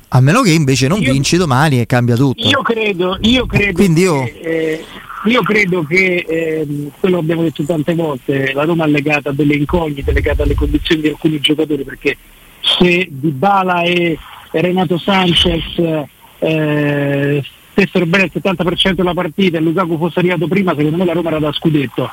A 0.09 0.21
meno 0.21 0.41
che 0.41 0.51
invece 0.51 0.87
non 0.87 1.01
io, 1.01 1.11
vinci 1.11 1.35
domani 1.35 1.81
e 1.81 1.85
cambia 1.85 2.15
tutto. 2.15 2.47
Io 2.47 2.61
credo, 2.61 3.17
io 3.21 3.45
credo 3.45 3.73
Quindi 3.73 4.01
io... 4.01 4.23
che, 4.23 4.39
eh, 4.41 4.85
io 5.25 5.41
credo 5.41 5.83
che 5.83 6.25
eh, 6.27 6.91
quello 6.99 7.17
abbiamo 7.17 7.41
detto 7.41 7.63
tante 7.63 7.95
volte, 7.95 8.53
la 8.53 8.63
Roma 8.63 8.85
è 8.85 8.87
legata 8.87 9.29
a 9.29 9.33
delle 9.33 9.55
incognite, 9.55 10.11
legata 10.11 10.43
alle 10.43 10.53
condizioni 10.53 11.01
di 11.01 11.07
alcuni 11.09 11.39
giocatori, 11.39 11.83
perché 11.83 12.17
se 12.61 13.07
Dybala 13.09 13.81
e 13.81 14.17
Renato 14.61 14.97
Sanchez 14.97 16.05
eh, 16.39 17.43
stessero 17.71 18.05
bene 18.05 18.25
il 18.25 18.31
70% 18.33 18.93
della 18.93 19.13
partita 19.13 19.57
e 19.57 19.61
Lukaku 19.61 19.97
fosse 19.97 20.19
arrivato 20.19 20.47
prima, 20.47 20.73
secondo 20.75 20.97
me 20.97 21.05
la 21.05 21.13
Roma 21.13 21.29
era 21.29 21.39
da 21.39 21.51
scudetto 21.51 22.09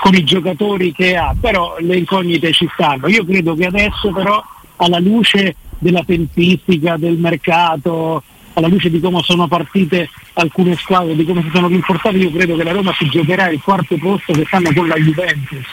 con 0.00 0.14
i 0.14 0.24
giocatori 0.24 0.92
che 0.92 1.16
ha, 1.16 1.34
però 1.40 1.76
le 1.78 1.96
incognite 1.96 2.52
ci 2.52 2.68
stanno. 2.74 3.08
Io 3.08 3.24
credo 3.24 3.54
che 3.54 3.66
adesso 3.66 4.10
però 4.12 4.42
alla 4.76 4.98
luce 4.98 5.56
della 5.78 6.02
tempistica, 6.04 6.96
del 6.96 7.16
mercato, 7.16 8.22
alla 8.54 8.68
luce 8.68 8.90
di 8.90 9.00
come 9.00 9.22
sono 9.22 9.48
partite 9.48 10.10
alcune 10.34 10.76
squadre, 10.76 11.14
di 11.14 11.24
come 11.24 11.42
si 11.42 11.50
sono 11.52 11.68
rinforzate, 11.68 12.16
io 12.16 12.30
credo 12.30 12.56
che 12.56 12.64
la 12.64 12.72
Roma 12.72 12.92
si 12.98 13.08
giocherà 13.08 13.48
il 13.48 13.60
quarto 13.62 13.96
posto 13.96 14.32
che 14.32 14.44
stanno 14.46 14.72
con 14.74 14.88
la 14.88 14.96
Juventus. 14.96 15.64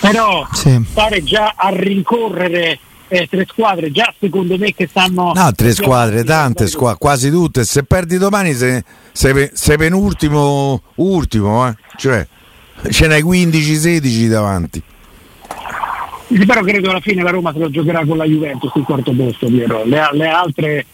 Però 0.00 0.46
sì. 0.52 0.84
stare 0.86 1.22
già 1.22 1.54
a 1.56 1.70
rincorrere 1.70 2.78
eh, 3.08 3.26
tre 3.28 3.46
squadre, 3.48 3.90
già 3.90 4.12
secondo 4.18 4.56
me 4.56 4.72
che 4.72 4.86
stanno... 4.86 5.32
No, 5.34 5.52
tre 5.52 5.72
squadre, 5.72 6.24
tante 6.24 6.66
squadre, 6.66 6.98
quasi 6.98 7.30
tutte. 7.30 7.64
Se 7.64 7.84
perdi 7.84 8.18
domani 8.18 8.54
sei, 8.54 8.82
sei, 9.12 9.50
sei 9.52 9.76
penultimo, 9.76 10.82
ultimo, 10.96 11.68
eh? 11.68 11.74
cioè 11.96 12.26
ce 12.90 13.06
n'hai 13.06 13.22
15-16 13.22 14.26
davanti. 14.28 14.82
Però 16.46 16.62
credo 16.62 16.90
alla 16.90 17.00
fine 17.00 17.22
la 17.22 17.30
Roma 17.30 17.52
se 17.52 17.58
lo 17.58 17.70
giocherà 17.70 18.04
con 18.04 18.16
la 18.16 18.24
Juventus 18.24 18.72
il 18.74 18.82
quarto 18.82 19.12
posto, 19.12 19.46
Piero. 19.46 19.84
Le, 19.84 20.08
le 20.12 20.28
altre 20.28 20.86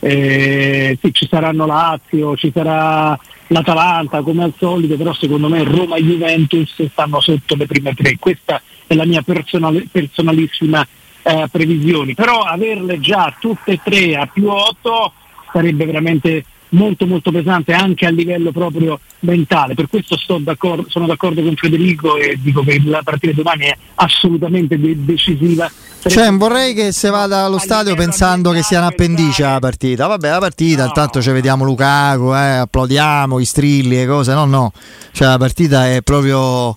eh, 0.00 0.98
sì, 1.00 1.12
ci 1.12 1.28
saranno 1.28 1.66
Lazio, 1.66 2.36
ci 2.36 2.50
sarà 2.52 3.18
l'Atalanta 3.48 4.22
come 4.22 4.44
al 4.44 4.54
solito, 4.58 4.96
però 4.96 5.12
secondo 5.12 5.48
me 5.48 5.62
Roma 5.62 5.96
e 5.96 6.02
Juventus 6.02 6.84
stanno 6.90 7.20
sotto 7.20 7.54
le 7.54 7.66
prime 7.66 7.94
tre. 7.94 8.16
Questa 8.18 8.60
è 8.86 8.94
la 8.94 9.04
mia 9.04 9.22
personal, 9.22 9.86
personalissima 9.90 10.86
eh, 11.22 11.48
previsione. 11.50 12.14
Però 12.14 12.40
averle 12.40 13.00
già 13.00 13.34
tutte 13.38 13.72
e 13.72 13.80
tre 13.82 14.16
a 14.16 14.26
più 14.26 14.48
8 14.48 15.12
sarebbe 15.52 15.84
veramente 15.86 16.44
molto 16.70 17.06
molto 17.06 17.30
pesante 17.30 17.72
anche 17.72 18.06
a 18.06 18.10
livello 18.10 18.50
proprio 18.52 18.98
mentale. 19.20 19.74
Per 19.74 19.88
questo 19.88 20.16
d'accordo, 20.40 20.84
sono 20.88 21.06
d'accordo 21.06 21.42
con 21.42 21.54
Federico 21.56 22.16
e 22.16 22.38
dico 22.40 22.62
che 22.62 22.80
la 22.84 23.02
partita 23.02 23.32
domani 23.32 23.64
è 23.64 23.76
assolutamente 23.96 24.78
de- 24.78 25.04
decisiva. 25.04 25.70
Cioè, 26.06 26.30
vorrei 26.32 26.74
che 26.74 26.92
se 26.92 27.10
vada 27.10 27.44
allo 27.44 27.58
stadio 27.58 27.94
pensando 27.94 28.52
che 28.52 28.62
sia 28.62 28.78
un'appendice 28.78 29.42
la 29.42 29.58
partita. 29.58 30.06
Vabbè, 30.06 30.30
la 30.30 30.38
partita, 30.38 30.82
no. 30.82 30.88
intanto 30.88 31.20
ci 31.20 31.30
vediamo 31.30 31.64
Lukaku, 31.64 32.32
eh, 32.32 32.56
applaudiamo 32.58 33.38
i 33.38 33.44
strilli 33.44 34.00
e 34.00 34.06
cose. 34.06 34.32
No, 34.32 34.44
no. 34.44 34.72
Cioè, 35.12 35.28
la 35.28 35.38
partita 35.38 35.88
è 35.88 36.02
proprio 36.02 36.76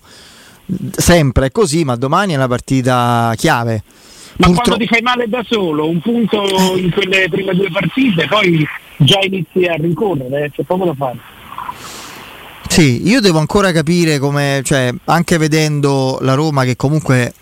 sempre 0.90 1.50
così, 1.50 1.84
ma 1.84 1.96
domani 1.96 2.32
è 2.32 2.36
una 2.36 2.48
partita 2.48 3.32
chiave. 3.36 3.82
Ma 4.36 4.46
Purtro... 4.46 4.62
quando 4.62 4.84
ti 4.84 4.86
fai 4.86 5.02
male 5.02 5.28
da 5.28 5.44
solo, 5.46 5.88
un 5.88 6.00
punto 6.00 6.42
in 6.76 6.90
quelle 6.90 7.28
prime 7.28 7.54
due 7.54 7.70
partite, 7.70 8.26
poi 8.26 8.66
già 8.96 9.18
inizi 9.22 9.64
a 9.66 9.74
rincorrere, 9.74 10.44
eh, 10.44 10.50
c'è 10.50 10.62
poco 10.62 10.86
da 10.86 10.94
fare. 10.94 11.18
Sì, 12.68 13.06
io 13.06 13.20
devo 13.20 13.38
ancora 13.38 13.70
capire 13.70 14.18
come, 14.18 14.62
cioè, 14.64 14.92
anche 15.04 15.36
vedendo 15.36 16.18
la 16.22 16.32
Roma 16.32 16.64
che 16.64 16.74
comunque 16.74 17.34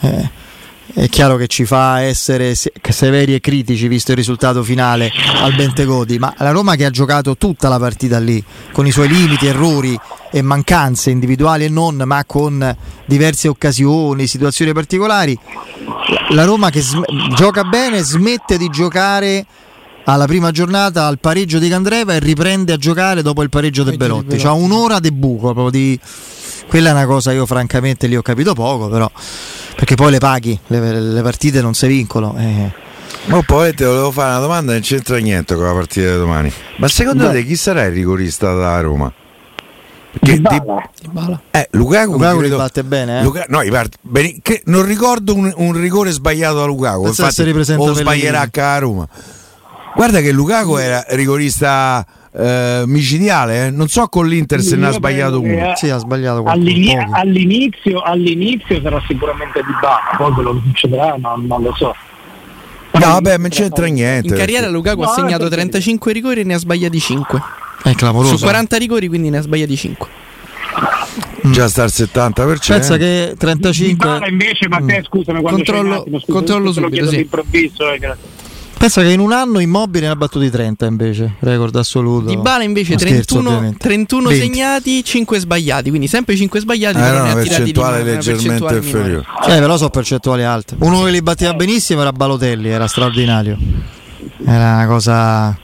eh, 0.00 0.30
è 0.94 1.08
chiaro 1.08 1.36
che 1.36 1.46
ci 1.46 1.64
fa 1.64 2.00
essere 2.00 2.54
severi 2.54 3.34
e 3.34 3.40
critici 3.40 3.88
visto 3.88 4.10
il 4.10 4.16
risultato 4.18 4.62
finale 4.62 5.10
al 5.40 5.54
Bentegodi, 5.54 6.18
ma 6.18 6.34
la 6.38 6.50
Roma 6.50 6.74
che 6.74 6.84
ha 6.84 6.90
giocato 6.90 7.36
tutta 7.36 7.68
la 7.68 7.78
partita 7.78 8.18
lì, 8.18 8.42
con 8.72 8.86
i 8.86 8.90
suoi 8.90 9.08
limiti, 9.08 9.46
errori 9.46 9.98
e 10.30 10.42
mancanze 10.42 11.10
individuali 11.10 11.64
e 11.64 11.68
non, 11.68 12.02
ma 12.04 12.24
con 12.26 12.76
diverse 13.06 13.48
occasioni, 13.48 14.26
situazioni 14.26 14.72
particolari, 14.72 15.38
la 16.30 16.44
Roma 16.44 16.70
che 16.70 16.82
sm- 16.82 17.34
gioca 17.34 17.64
bene 17.64 18.02
smette 18.02 18.58
di 18.58 18.68
giocare 18.68 19.46
alla 20.04 20.26
prima 20.26 20.50
giornata 20.50 21.06
al 21.06 21.18
pareggio 21.18 21.58
di 21.58 21.68
Candreva 21.68 22.14
e 22.14 22.18
riprende 22.18 22.72
a 22.72 22.76
giocare 22.76 23.22
dopo 23.22 23.42
il 23.42 23.48
pareggio 23.48 23.84
di 23.84 23.96
Belotti. 23.96 24.36
C'ha 24.36 24.52
un'ora 24.52 24.98
di 24.98 25.12
buco, 25.12 25.52
proprio 25.52 25.70
di... 25.70 25.98
quella 26.66 26.90
è 26.90 26.92
una 26.92 27.06
cosa 27.06 27.32
io 27.32 27.46
francamente 27.46 28.06
lì 28.06 28.16
ho 28.16 28.22
capito 28.22 28.52
poco, 28.52 28.88
però 28.88 29.10
perché 29.74 29.94
poi 29.94 30.10
le 30.10 30.18
paghi, 30.18 30.58
le, 30.68 31.00
le 31.00 31.22
partite 31.22 31.60
non 31.60 31.74
si 31.74 31.86
vincono. 31.86 32.34
Eh. 32.38 32.72
Ma 33.26 33.40
poi 33.42 33.72
ti 33.74 33.84
volevo 33.84 34.10
fare 34.10 34.30
una 34.30 34.40
domanda, 34.40 34.72
non 34.72 34.80
c'entra 34.80 35.16
niente 35.18 35.54
con 35.54 35.64
la 35.64 35.72
partita 35.72 36.10
di 36.10 36.16
domani. 36.16 36.52
Ma 36.76 36.88
secondo 36.88 37.26
Beh. 37.26 37.32
te 37.32 37.44
chi 37.44 37.56
sarà 37.56 37.84
il 37.84 37.92
rigorista 37.92 38.52
da 38.54 38.80
Roma? 38.80 39.12
Perché 40.12 40.36
Dybala. 40.36 41.40
Di... 41.50 41.58
Eh, 41.58 41.68
Lukaku, 41.72 42.12
Lukaku 42.12 42.38
credo... 42.38 42.56
batte 42.56 42.84
bene, 42.84 43.20
eh? 43.20 43.22
Luka... 43.22 43.46
no, 43.48 43.62
bene... 44.02 44.34
non 44.64 44.84
ricordo 44.84 45.34
un, 45.34 45.52
un, 45.56 45.72
rigore 45.72 46.10
sbagliato 46.10 46.56
da 46.56 46.64
Lukaku, 46.64 47.06
infatti 47.06 47.74
o 47.76 47.92
sbaglierà 47.94 48.48
a 48.50 48.78
Roma. 48.78 49.08
Guarda 49.94 50.20
che 50.20 50.32
Lukaku 50.32 50.76
era 50.76 51.04
rigorista 51.10 52.04
eh, 52.34 52.84
micidiale, 52.86 53.66
eh? 53.66 53.70
non 53.70 53.88
so 53.88 54.08
con 54.08 54.26
l'Inter 54.26 54.60
se 54.60 54.76
ne 54.76 54.86
ha 54.86 54.90
sbagliato 54.90 55.40
uno. 55.40 55.70
Eh, 55.70 55.72
sì, 55.76 55.90
ha 55.90 55.98
sbagliato 55.98 56.42
all'ini- 56.44 56.96
all'inizio, 57.12 58.00
all'inizio 58.00 58.80
sarà 58.80 59.02
sicuramente 59.06 59.60
di 59.60 59.72
Bana, 59.80 60.16
poi 60.16 60.32
quello 60.32 60.54
che 60.54 60.60
succederà 60.66 61.16
non, 61.18 61.44
non 61.46 61.62
lo 61.62 61.74
so. 61.74 61.94
No, 62.92 63.06
vabbè, 63.06 63.38
non 63.38 63.48
c'entra 63.48 63.86
niente. 63.86 64.28
In 64.28 64.34
carriera 64.34 64.68
Lukaku 64.68 65.02
no, 65.02 65.08
ha 65.08 65.14
segnato 65.14 65.48
35 65.48 66.12
rigori 66.12 66.40
e 66.40 66.44
ne 66.44 66.54
ha 66.54 66.58
sbagliati 66.58 67.00
5. 67.00 67.42
È 67.84 67.94
clamoroso. 67.94 68.36
Su 68.36 68.44
40 68.44 68.76
rigori 68.76 69.08
quindi 69.08 69.30
ne 69.30 69.38
ha 69.38 69.40
sbagliati 69.40 69.76
5. 69.76 70.08
Mm. 71.46 71.52
Già 71.52 71.68
sta 71.68 71.82
al 71.82 71.90
70%. 71.92 72.66
Pensa 72.66 72.96
che 72.96 73.34
35 73.36 74.06
Dybala 74.06 74.28
invece, 74.28 74.68
ma 74.68 74.78
te 74.78 75.00
mm. 75.00 75.04
scusami 75.04 75.40
quando 75.40 75.62
controllo, 75.62 76.00
attimo, 76.00 76.18
scusa, 76.18 76.32
controllo 76.32 76.72
subito, 76.72 77.08
sì. 77.08 77.20
improvviso, 77.20 77.90
eh, 77.92 78.16
Pensa 78.82 79.00
che 79.02 79.12
in 79.12 79.20
un 79.20 79.30
anno 79.30 79.60
Immobile 79.60 80.06
ne 80.06 80.10
ha 80.10 80.16
battuti 80.16 80.50
30 80.50 80.86
invece, 80.86 81.34
record 81.38 81.72
assoluto. 81.76 82.26
Di 82.26 82.36
Bala 82.36 82.64
invece 82.64 82.96
31, 82.96 83.50
scherzo, 83.50 83.74
31 83.78 84.30
segnati, 84.30 85.04
5 85.04 85.38
sbagliati, 85.38 85.88
quindi 85.90 86.08
sempre 86.08 86.34
5 86.34 86.58
sbagliati. 86.58 86.98
Era 86.98 87.22
una 87.22 87.34
percentuale 87.34 88.02
leggermente 88.02 88.74
inferiore. 88.74 89.24
Eh, 89.46 89.58
però 89.60 89.76
sono 89.76 89.90
percentuali 89.90 90.42
alte. 90.42 90.74
Uno 90.80 91.04
che 91.04 91.12
li 91.12 91.22
batteva 91.22 91.54
benissimo 91.54 92.00
era 92.00 92.10
Balotelli, 92.10 92.70
era 92.70 92.88
straordinario. 92.88 93.56
Era 94.44 94.74
una 94.74 94.86
cosa 94.88 95.56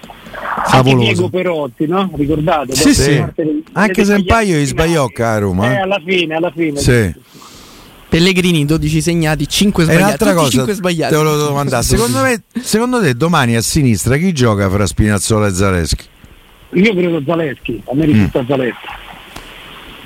favolosa. 0.66 1.06
Diego 1.06 1.28
Perotti, 1.28 1.86
no? 1.88 2.12
Ricordate? 2.14 2.76
Sì, 2.76 2.94
sì. 2.94 3.24
Anche 3.72 4.04
se 4.04 4.14
un 4.14 4.24
paio 4.26 4.58
gli 4.58 4.64
sbagliò 4.64 5.10
a 5.12 5.38
Roma. 5.38 5.72
Eh, 5.72 5.76
alla 5.78 6.00
fine, 6.06 6.36
alla 6.36 6.52
fine. 6.54 6.78
Sì. 6.78 7.12
Pellegrini 8.08 8.64
12 8.64 9.02
segnati, 9.02 9.46
5 9.46 9.84
sbagliati. 9.84 10.02
E 10.02 10.06
un'altra 10.06 10.34
cosa, 10.34 10.50
5 10.50 10.72
sbagliati. 10.72 11.14
te 11.14 11.22
lo 11.22 11.36
domandare. 11.36 11.82
Secondo, 11.82 12.22
me, 12.22 12.42
secondo 12.62 13.00
te 13.02 13.14
domani 13.14 13.54
a 13.54 13.60
sinistra 13.60 14.16
chi 14.16 14.32
gioca 14.32 14.70
fra 14.70 14.86
Spinazzola 14.86 15.46
e 15.46 15.52
Zaleschi? 15.52 16.04
Io 16.72 16.94
credo 16.94 17.22
Zaleschi, 17.24 17.82
a 17.84 17.94
me 17.94 18.06
risulta 18.06 18.42
mm. 18.42 18.46
Zaleschi. 18.46 18.86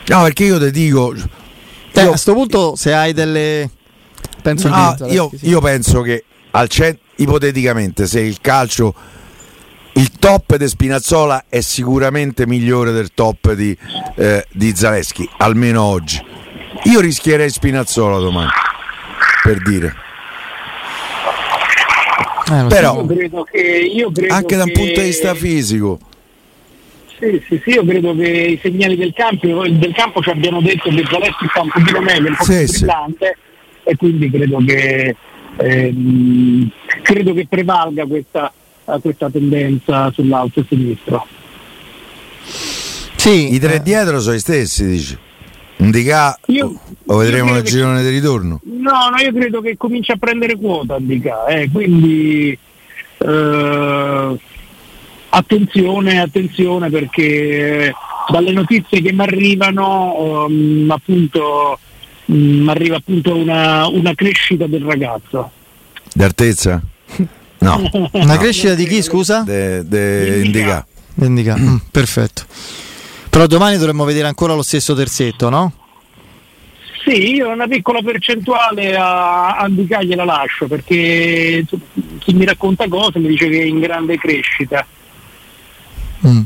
No, 0.08 0.22
perché 0.22 0.44
io 0.44 0.58
ti 0.58 0.70
dico... 0.72 1.14
Eh, 1.14 2.00
io, 2.00 2.06
a 2.06 2.08
questo 2.08 2.32
punto 2.32 2.74
se 2.74 2.92
hai 2.92 3.12
delle... 3.12 3.70
Penso 4.42 4.68
no, 4.68 4.96
io, 5.08 5.30
sì. 5.36 5.48
io 5.48 5.60
penso 5.60 6.00
che 6.00 6.24
al 6.50 6.68
cent- 6.68 6.98
ipoteticamente 7.16 8.08
se 8.08 8.18
il 8.20 8.40
calcio 8.40 8.92
il 9.94 10.10
top 10.18 10.56
di 10.56 10.66
Spinazzola 10.66 11.44
è 11.48 11.60
sicuramente 11.60 12.46
migliore 12.48 12.90
del 12.90 13.12
top 13.14 13.52
di, 13.52 13.76
eh, 14.16 14.44
di 14.50 14.74
Zaleschi, 14.74 15.28
almeno 15.38 15.82
oggi 15.82 16.20
io 16.84 17.00
rischierei 17.00 17.48
Spinazzola 17.48 18.18
domani, 18.18 18.50
per 19.42 19.62
dire. 19.62 19.94
Eh, 22.50 22.66
Però 22.68 22.96
io 22.96 23.06
credo 23.06 23.42
che, 23.44 23.60
io 23.60 24.10
credo 24.10 24.34
anche 24.34 24.56
da 24.56 24.64
un 24.64 24.68
che... 24.68 24.74
punto 24.74 25.00
di 25.00 25.06
vista 25.06 25.34
fisico. 25.34 25.98
Sì, 27.18 27.40
sì, 27.46 27.60
sì, 27.62 27.70
io 27.70 27.84
credo 27.84 28.16
che 28.16 28.28
i 28.28 28.58
segnali 28.60 28.96
del 28.96 29.12
campo, 29.14 29.46
del 29.46 29.92
campo 29.94 30.20
ci 30.20 30.30
abbiano 30.30 30.60
detto 30.60 30.90
che 30.90 31.04
Zaleschi 31.08 31.46
sta 31.48 31.60
un 31.60 31.70
pochino 31.70 32.00
meglio, 32.00 32.28
un 32.28 32.34
po' 32.36 32.44
sì, 32.44 32.64
più 32.64 32.72
brillante 32.72 33.38
sì. 33.84 33.88
e 33.90 33.96
quindi 33.96 34.28
credo 34.30 34.58
che, 34.66 35.16
ehm, 35.56 36.70
credo 37.02 37.32
che 37.32 37.46
prevalga 37.48 38.06
questa, 38.06 38.52
questa 39.00 39.30
tendenza 39.30 40.10
sull'alto 40.10 40.64
sinistro. 40.68 41.26
Sì, 43.14 43.54
I 43.54 43.58
tre 43.60 43.76
eh. 43.76 43.82
dietro 43.82 44.18
sono 44.18 44.34
i 44.34 44.40
stessi, 44.40 44.84
dici. 44.84 45.16
Indica 45.82 46.38
io, 46.46 46.78
lo 47.04 47.16
vedremo 47.16 47.52
nel 47.52 47.62
girone 47.62 48.02
di 48.02 48.08
ritorno? 48.08 48.60
No, 48.64 49.08
no, 49.10 49.16
io 49.20 49.32
credo 49.32 49.60
che 49.60 49.76
comincia 49.76 50.14
a 50.14 50.16
prendere 50.16 50.56
quota 50.56 50.96
Indica, 50.96 51.46
eh, 51.46 51.68
quindi 51.70 52.56
eh, 53.18 54.38
attenzione, 55.28 56.20
attenzione 56.20 56.90
perché 56.90 57.92
dalle 58.30 58.52
notizie 58.52 59.02
che 59.02 59.12
mi 59.12 59.22
arrivano 59.22 60.44
um, 60.46 60.90
appunto 60.90 61.78
mi 62.26 62.60
um, 62.60 62.68
arriva 62.68 62.96
appunto 62.96 63.34
una, 63.34 63.88
una, 63.88 64.14
crescita 64.14 64.66
del 64.66 64.82
ragazzo. 64.82 65.50
D'altezza? 66.14 66.80
No. 67.58 67.90
Una 68.12 68.36
crescita 68.38 68.74
di 68.74 68.86
chi, 68.86 69.02
scusa? 69.02 69.42
De, 69.42 69.86
de 69.86 70.42
Indica. 70.44 70.86
Indica. 71.16 71.56
Mm, 71.56 71.76
perfetto. 71.90 72.42
Però 73.32 73.46
domani 73.46 73.78
dovremmo 73.78 74.04
vedere 74.04 74.26
ancora 74.28 74.52
lo 74.52 74.60
stesso 74.60 74.94
terzetto, 74.94 75.48
no? 75.48 75.72
Sì, 77.02 77.32
io 77.32 77.48
una 77.48 77.66
piccola 77.66 78.02
percentuale 78.02 78.94
a, 78.94 79.56
a 79.56 79.68
gliela 79.68 80.24
lascio 80.26 80.66
perché 80.66 81.64
chi 82.18 82.34
mi 82.34 82.44
racconta 82.44 82.86
cose 82.88 83.18
mi 83.20 83.28
dice 83.28 83.48
che 83.48 83.62
è 83.62 83.64
in 83.64 83.80
grande 83.80 84.18
crescita. 84.18 84.86
Mm. 86.26 86.42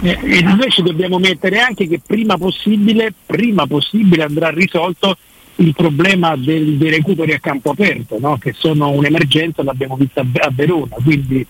E, 0.00 0.18
e 0.22 0.38
invece 0.38 0.80
dobbiamo 0.80 1.18
mettere 1.18 1.60
anche 1.60 1.86
che 1.86 2.00
prima 2.04 2.38
possibile, 2.38 3.12
prima 3.26 3.66
possibile 3.66 4.22
andrà 4.22 4.48
risolto 4.48 5.18
il 5.56 5.74
problema 5.74 6.36
del, 6.36 6.78
dei 6.78 6.88
recuperi 6.88 7.34
a 7.34 7.38
campo 7.38 7.72
aperto, 7.72 8.16
no? 8.18 8.38
che 8.38 8.54
sono 8.56 8.88
un'emergenza, 8.88 9.62
l'abbiamo 9.62 9.96
vista 9.96 10.22
a 10.22 10.50
Verona, 10.50 10.96
quindi 11.04 11.46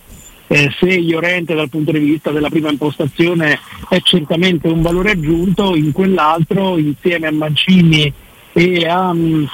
eh, 0.49 0.71
se 0.79 0.87
Iorente 0.87 1.55
dal 1.55 1.69
punto 1.69 1.93
di 1.93 1.99
vista 1.99 2.31
della 2.31 2.51
prima 2.51 2.71
impostazione 2.71 3.59
è 3.89 4.01
certamente 4.03 4.69
un 4.69 4.83
valore 4.83 5.13
aggiunto, 5.13 5.75
in 5.75 5.93
quell'altro 5.93 6.77
insieme 6.79 7.29
a 7.29 7.33
Mancini 7.33 8.13
e 8.53 8.87
a, 8.87 9.11
um, 9.11 9.49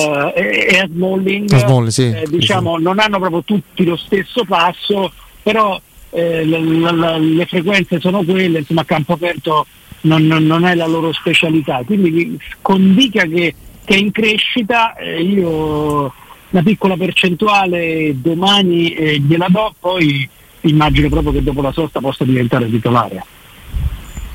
uh, 0.00 0.32
e, 0.34 0.66
e 0.70 0.78
a 0.78 0.88
Smalling, 0.88 1.52
a 1.52 1.58
Smalling 1.58 1.88
sì, 1.88 2.02
eh, 2.10 2.26
diciamo, 2.28 2.78
non 2.78 2.98
hanno 2.98 3.18
proprio 3.18 3.42
tutti 3.42 3.84
lo 3.84 3.96
stesso 3.96 4.44
passo, 4.44 5.12
però 5.42 5.80
eh, 6.10 6.44
le, 6.44 6.60
le, 6.60 7.18
le, 7.18 7.46
frequenze 7.46 7.98
sono 8.00 8.22
quelle, 8.22 8.60
insomma 8.60 8.82
a 8.82 8.84
campo 8.84 9.14
aperto 9.14 9.66
non, 10.02 10.26
non, 10.26 10.44
non 10.44 10.64
è 10.64 10.74
la 10.74 10.86
loro 10.86 11.12
specialità. 11.12 11.82
Quindi 11.84 12.38
con 12.62 12.94
Dica 12.94 13.24
che, 13.24 13.54
che 13.84 13.94
è 13.94 13.98
in 13.98 14.12
crescita, 14.12 14.94
eh, 14.94 15.20
io 15.22 16.12
una 16.54 16.62
piccola 16.62 16.96
percentuale 16.96 18.14
domani 18.20 18.94
eh, 18.94 19.18
gliela 19.18 19.48
do, 19.50 19.74
poi 19.80 20.28
immagino 20.62 21.08
proprio 21.08 21.32
che 21.32 21.42
dopo 21.42 21.60
la 21.60 21.72
sosta 21.72 21.98
possa 21.98 22.24
diventare 22.24 22.70
titolare. 22.70 23.24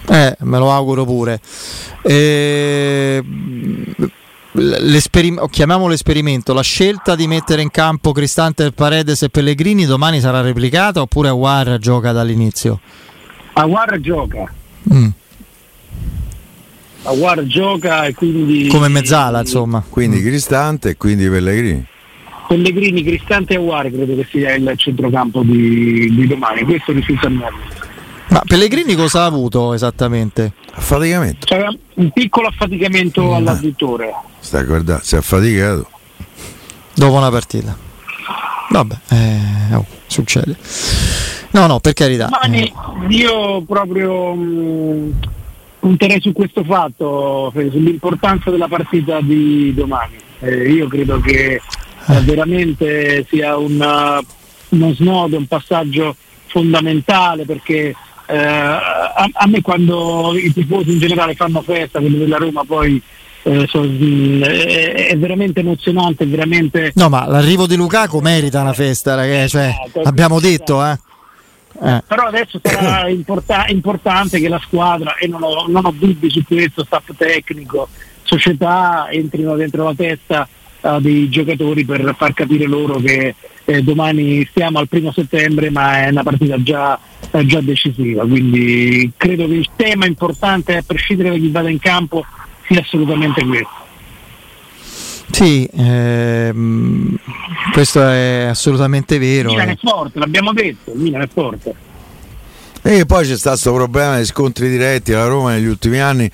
Eh, 0.09 0.35
me 0.41 0.57
lo 0.57 0.71
auguro 0.71 1.05
pure. 1.05 1.39
Eh, 2.01 3.23
chiamiamolo 5.49 5.93
esperimento, 5.93 6.53
la 6.53 6.61
scelta 6.61 7.15
di 7.15 7.25
mettere 7.25 7.61
in 7.61 7.71
campo 7.71 8.11
Cristante, 8.11 8.71
Paredes 8.71 9.21
e 9.21 9.29
Pellegrini 9.29 9.85
domani 9.85 10.19
sarà 10.19 10.41
replicata 10.41 10.99
oppure 10.99 11.29
Aguar 11.29 11.77
gioca 11.77 12.11
dall'inizio? 12.11 12.81
Aguar 13.53 13.97
gioca. 14.01 14.51
Mm. 14.93 15.07
Aguar 17.03 17.45
gioca 17.45 18.05
e 18.05 18.13
quindi... 18.13 18.67
Come 18.67 18.89
mezzala 18.89 19.39
insomma. 19.39 19.81
Quindi 19.87 20.21
Cristante 20.21 20.89
e 20.89 20.97
quindi 20.97 21.29
Pellegrini. 21.29 21.88
Pellegrini, 22.49 23.03
Cristante 23.03 23.53
e 23.53 23.57
Aguar 23.57 23.91
credo 23.91 24.15
che 24.15 24.25
sia 24.27 24.55
il 24.55 24.73
centrocampo 24.75 25.43
di, 25.43 26.11
di 26.11 26.25
domani, 26.25 26.63
questo 26.63 26.93
risulta 26.93 27.27
a 27.27 27.29
me. 27.29 27.45
Ma 28.29 28.41
Pellegrini 28.43 28.95
cosa 28.95 29.21
ha 29.21 29.25
avuto 29.25 29.73
esattamente? 29.73 30.53
Affaticamento. 30.73 31.45
C'era 31.45 31.71
un 31.95 32.09
piccolo 32.09 32.47
affaticamento 32.47 33.23
mm. 33.23 33.33
all'additore. 33.33 34.13
Sta 34.39 34.63
guardando, 34.63 35.03
si 35.03 35.13
è 35.13 35.19
affaticato. 35.19 35.89
Dopo 36.95 37.13
una 37.13 37.29
partita. 37.29 37.77
Vabbè, 38.71 38.95
eh, 39.09 39.75
oh, 39.75 39.85
succede. 40.07 40.57
No, 41.51 41.67
no, 41.67 41.79
per 41.79 41.93
carità. 41.93 42.29
Domani 42.31 42.63
eh. 42.63 42.73
io 43.13 43.61
proprio 43.61 44.33
mh, 44.33 44.41
mm, 44.41 45.11
punterei 45.77 46.19
su 46.19 46.31
questo 46.31 46.63
fatto, 46.63 47.51
sull'importanza 47.53 48.49
della 48.49 48.67
partita 48.67 49.21
di 49.21 49.71
domani. 49.75 50.15
Eh, 50.39 50.71
io 50.71 50.87
credo 50.87 51.19
che 51.19 51.61
eh. 52.17 52.21
veramente 52.21 53.25
sia 53.29 53.57
un, 53.57 53.79
uh, 53.79 54.75
uno 54.75 54.93
snodo, 54.93 55.37
un 55.37 55.47
passaggio 55.47 56.15
fondamentale 56.47 57.45
perché 57.45 57.95
eh, 58.25 58.37
a, 58.37 59.29
a, 59.31 59.47
me 59.47 59.61
quando 59.61 60.35
i 60.35 60.53
tifosi 60.53 60.91
in 60.91 60.99
generale 60.99 61.33
fanno 61.33 61.61
festa, 61.61 61.99
quelli 61.99 62.17
della 62.17 62.37
Roma 62.37 62.63
poi 62.63 63.01
eh, 63.43 63.65
so, 63.67 63.81
mh, 63.81 64.43
è, 64.43 65.07
è, 65.07 65.17
veramente 65.17 65.61
emozionante, 65.61 66.25
veramente... 66.25 66.91
No, 66.95 67.09
ma 67.09 67.27
l'arrivo 67.27 67.65
di 67.65 67.75
Lukaku 67.75 68.19
merita 68.19 68.61
una 68.61 68.73
festa, 68.73 69.15
ragazzi, 69.15 69.49
cioè, 69.49 69.73
esatto, 69.83 70.07
abbiamo 70.07 70.39
detto, 70.39 70.85
eh. 70.85 70.97
Eh. 71.81 72.03
Però 72.05 72.23
adesso 72.25 72.59
sarà 72.61 73.07
importa- 73.09 73.65
importante 73.67 74.39
che 74.39 74.49
la 74.49 74.59
squadra, 74.59 75.15
e 75.15 75.27
non 75.27 75.41
ho, 75.41 75.65
non 75.67 75.85
ho, 75.85 75.93
dubbi 75.97 76.29
su 76.29 76.43
questo, 76.43 76.83
staff 76.83 77.09
tecnico, 77.17 77.87
società 78.23 79.07
entrino 79.09 79.55
dentro 79.55 79.85
la 79.85 79.93
testa 79.95 80.47
uh, 80.81 80.99
dei 80.99 81.29
giocatori 81.29 81.85
per 81.85 82.15
far 82.17 82.33
capire 82.33 82.65
loro 82.65 82.99
che 82.99 83.35
eh, 83.65 83.83
domani 83.83 84.45
stiamo 84.49 84.79
al 84.79 84.87
primo 84.87 85.11
settembre 85.11 85.69
ma 85.69 86.03
è 86.03 86.09
una 86.09 86.23
partita 86.23 86.61
già, 86.61 86.99
eh, 87.31 87.45
già, 87.45 87.61
decisiva, 87.61 88.25
quindi 88.25 89.11
credo 89.15 89.47
che 89.47 89.53
il 89.53 89.69
tema 89.75 90.05
importante 90.05 90.77
a 90.77 90.83
prescindere 90.85 91.29
da 91.29 91.35
chi 91.35 91.49
vada 91.49 91.69
in 91.69 91.79
campo 91.79 92.25
sia 92.67 92.81
assolutamente 92.81 93.45
questo. 93.45 93.87
Sì, 95.31 95.69
ehm, 95.71 97.15
questo 97.71 98.01
è 98.01 98.47
assolutamente 98.49 99.19
vero. 99.19 99.49
Il 99.49 99.55
Milan 99.55 99.69
è 99.69 99.77
forte, 99.81 100.19
l'abbiamo 100.19 100.53
detto, 100.53 100.91
il 100.91 100.99
Milan 100.99 101.21
è 101.21 101.27
forte. 101.31 101.75
E 102.81 103.05
poi 103.05 103.25
c'è 103.25 103.37
stato 103.37 103.49
questo 103.51 103.73
problema 103.73 104.15
degli 104.15 104.25
scontri 104.25 104.69
diretti, 104.69 105.11
la 105.11 105.27
Roma 105.27 105.51
negli 105.51 105.67
ultimi 105.67 105.99
anni, 105.99 106.29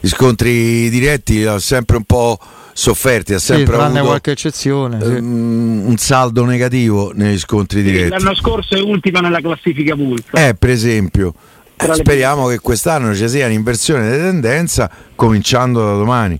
gli 0.00 0.08
scontri 0.08 0.90
diretti 0.90 1.46
sempre 1.58 1.96
un 1.96 2.04
po' 2.04 2.38
sofferti, 2.74 3.32
ha 3.34 3.38
sempre 3.38 3.76
sì, 3.76 3.80
avuto 3.80 4.04
qualche 4.04 4.30
eccezione, 4.32 5.00
sì. 5.00 5.12
um, 5.12 5.86
un 5.86 5.96
saldo 5.96 6.44
negativo 6.44 7.12
negli 7.14 7.38
scontri 7.38 7.82
diretti. 7.82 8.10
L'anno 8.10 8.34
scorso 8.34 8.74
è 8.74 8.80
ultima 8.80 9.20
nella 9.20 9.40
classifica 9.40 9.94
Pulse. 9.94 10.30
Eh, 10.32 10.54
per 10.54 10.70
esempio. 10.70 11.34
Eh, 11.76 11.94
speriamo 11.94 12.46
che 12.46 12.58
quest'anno 12.58 13.14
ci 13.14 13.28
sia 13.28 13.46
un'inversione 13.46 14.10
di 14.10 14.16
tendenza 14.18 14.90
cominciando 15.14 15.84
da 15.84 15.94
domani. 15.94 16.38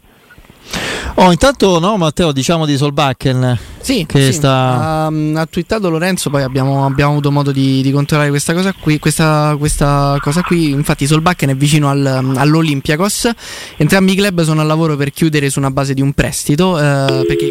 Oh, 1.16 1.30
intanto 1.30 1.78
no, 1.78 1.96
Matteo, 1.96 2.32
diciamo 2.32 2.66
di 2.66 2.76
Solbakken. 2.76 3.58
Sì, 3.80 4.04
che 4.06 4.26
sì. 4.26 4.32
Sta... 4.32 5.06
Um, 5.08 5.36
ha 5.36 5.46
twittato 5.46 5.88
Lorenzo, 5.88 6.28
poi 6.28 6.42
abbiamo, 6.42 6.84
abbiamo 6.84 7.12
avuto 7.12 7.30
modo 7.30 7.52
di, 7.52 7.82
di, 7.82 7.92
controllare 7.92 8.30
questa 8.30 8.52
cosa 8.52 8.74
qui. 8.78 8.98
Questa, 8.98 9.54
questa 9.58 10.18
cosa 10.20 10.42
qui. 10.42 10.70
Infatti, 10.70 11.06
Solbakken 11.06 11.50
è 11.50 11.56
vicino 11.56 11.88
al, 11.88 12.32
all'Olympiakos. 12.36 13.30
Entrambi 13.76 14.12
i 14.12 14.16
club 14.16 14.42
sono 14.42 14.60
a 14.60 14.64
lavoro 14.64 14.96
per 14.96 15.12
chiudere 15.12 15.50
su 15.50 15.60
una 15.60 15.70
base 15.70 15.94
di 15.94 16.00
un 16.00 16.12
prestito. 16.12 16.78
Eh, 16.78 17.24
perché 17.26 17.48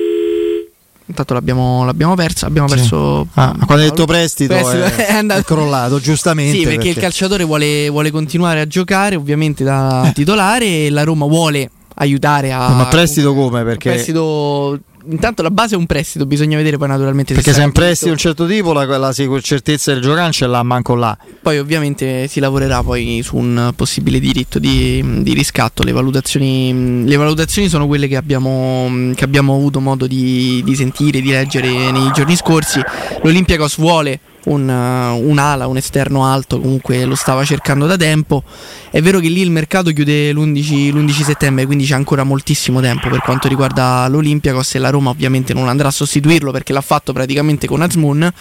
intanto 1.05 1.33
l'abbiamo, 1.33 1.85
l'abbiamo 1.85 2.15
persa. 2.15 2.47
Abbiamo 2.47 2.67
sì. 2.67 2.75
perso. 2.75 3.27
Ah, 3.35 3.55
quando 3.65 3.83
hai 3.83 3.89
detto 3.89 4.05
prestito, 4.05 4.55
prestito 4.55 4.83
è, 4.83 5.05
è, 5.07 5.13
andato... 5.13 5.39
è 5.39 5.43
crollato, 5.43 5.99
giustamente. 6.01 6.57
Sì, 6.57 6.63
perché, 6.63 6.75
perché... 6.77 6.89
il 6.89 6.97
calciatore 6.97 7.45
vuole, 7.45 7.87
vuole, 7.89 8.11
continuare 8.11 8.59
a 8.59 8.67
giocare, 8.67 9.15
ovviamente 9.15 9.63
da 9.63 10.09
eh. 10.09 10.11
titolare, 10.11 10.65
e 10.65 10.89
la 10.89 11.03
Roma 11.03 11.25
vuole 11.25 11.69
aiutare 11.95 12.51
a. 12.51 12.69
Ma 12.69 12.85
prestito 12.85 13.33
come? 13.33 13.63
Perché. 13.63 13.89
Prestito 13.91 14.79
intanto 15.09 15.41
la 15.41 15.51
base 15.51 15.75
è 15.75 15.77
un 15.77 15.85
prestito, 15.85 16.25
bisogna 16.25 16.55
vedere 16.57 16.77
poi 16.77 16.87
naturalmente 16.87 17.33
Perché 17.33 17.53
se 17.53 17.61
è 17.61 17.65
un 17.65 17.71
prestito 17.71 18.05
di 18.05 18.11
un 18.11 18.17
certo 18.17 18.47
tipo, 18.47 18.73
la, 18.73 18.85
la 18.97 19.13
certezza 19.13 19.93
del 19.93 20.01
giocare 20.01 20.31
ce 20.31 20.47
l'ha 20.47 20.63
manco 20.63 20.95
là. 20.95 21.17
Poi 21.41 21.59
ovviamente 21.59 22.27
si 22.27 22.39
lavorerà 22.39 22.81
poi 22.83 23.21
su 23.23 23.35
un 23.35 23.73
possibile 23.75 24.19
diritto 24.19 24.59
di, 24.59 25.21
di 25.21 25.33
riscatto. 25.33 25.83
Le 25.83 25.91
valutazioni, 25.91 27.03
le 27.05 27.15
valutazioni, 27.15 27.67
sono 27.67 27.87
quelle 27.87 28.07
che 28.07 28.15
abbiamo, 28.15 29.11
che 29.15 29.23
abbiamo 29.23 29.53
avuto 29.53 29.79
modo 29.79 30.07
di, 30.07 30.61
di 30.63 30.75
sentire, 30.75 31.21
di 31.21 31.29
leggere 31.29 31.91
nei 31.91 32.11
giorni 32.13 32.35
scorsi. 32.35 32.81
L'Olympiacos 33.21 33.77
vuole 33.77 34.19
un, 34.45 34.67
uh, 34.67 35.29
un, 35.29 35.37
ala, 35.37 35.67
un 35.67 35.77
esterno 35.77 36.25
alto, 36.25 36.59
comunque 36.59 37.05
lo 37.05 37.15
stava 37.15 37.43
cercando 37.43 37.85
da 37.85 37.97
tempo. 37.97 38.43
È 38.89 39.01
vero 39.01 39.19
che 39.19 39.27
lì 39.27 39.41
il 39.41 39.51
mercato 39.51 39.91
chiude 39.91 40.31
l'11, 40.31 40.91
l'11 40.93 41.23
settembre, 41.23 41.65
quindi 41.65 41.85
c'è 41.85 41.95
ancora 41.95 42.23
moltissimo 42.23 42.79
tempo 42.81 43.09
per 43.09 43.21
quanto 43.21 43.47
riguarda 43.47 44.07
l'Olympiacos 44.07 44.75
e 44.75 44.79
la 44.79 44.89
Roma 44.89 45.09
ovviamente 45.09 45.53
non 45.53 45.67
andrà 45.67 45.87
a 45.87 45.91
sostituirlo 45.91 46.51
perché 46.51 46.73
l'ha 46.73 46.81
fatto 46.81 47.13
praticamente 47.13 47.67
con 47.67 47.81
Azmoun 47.81 48.31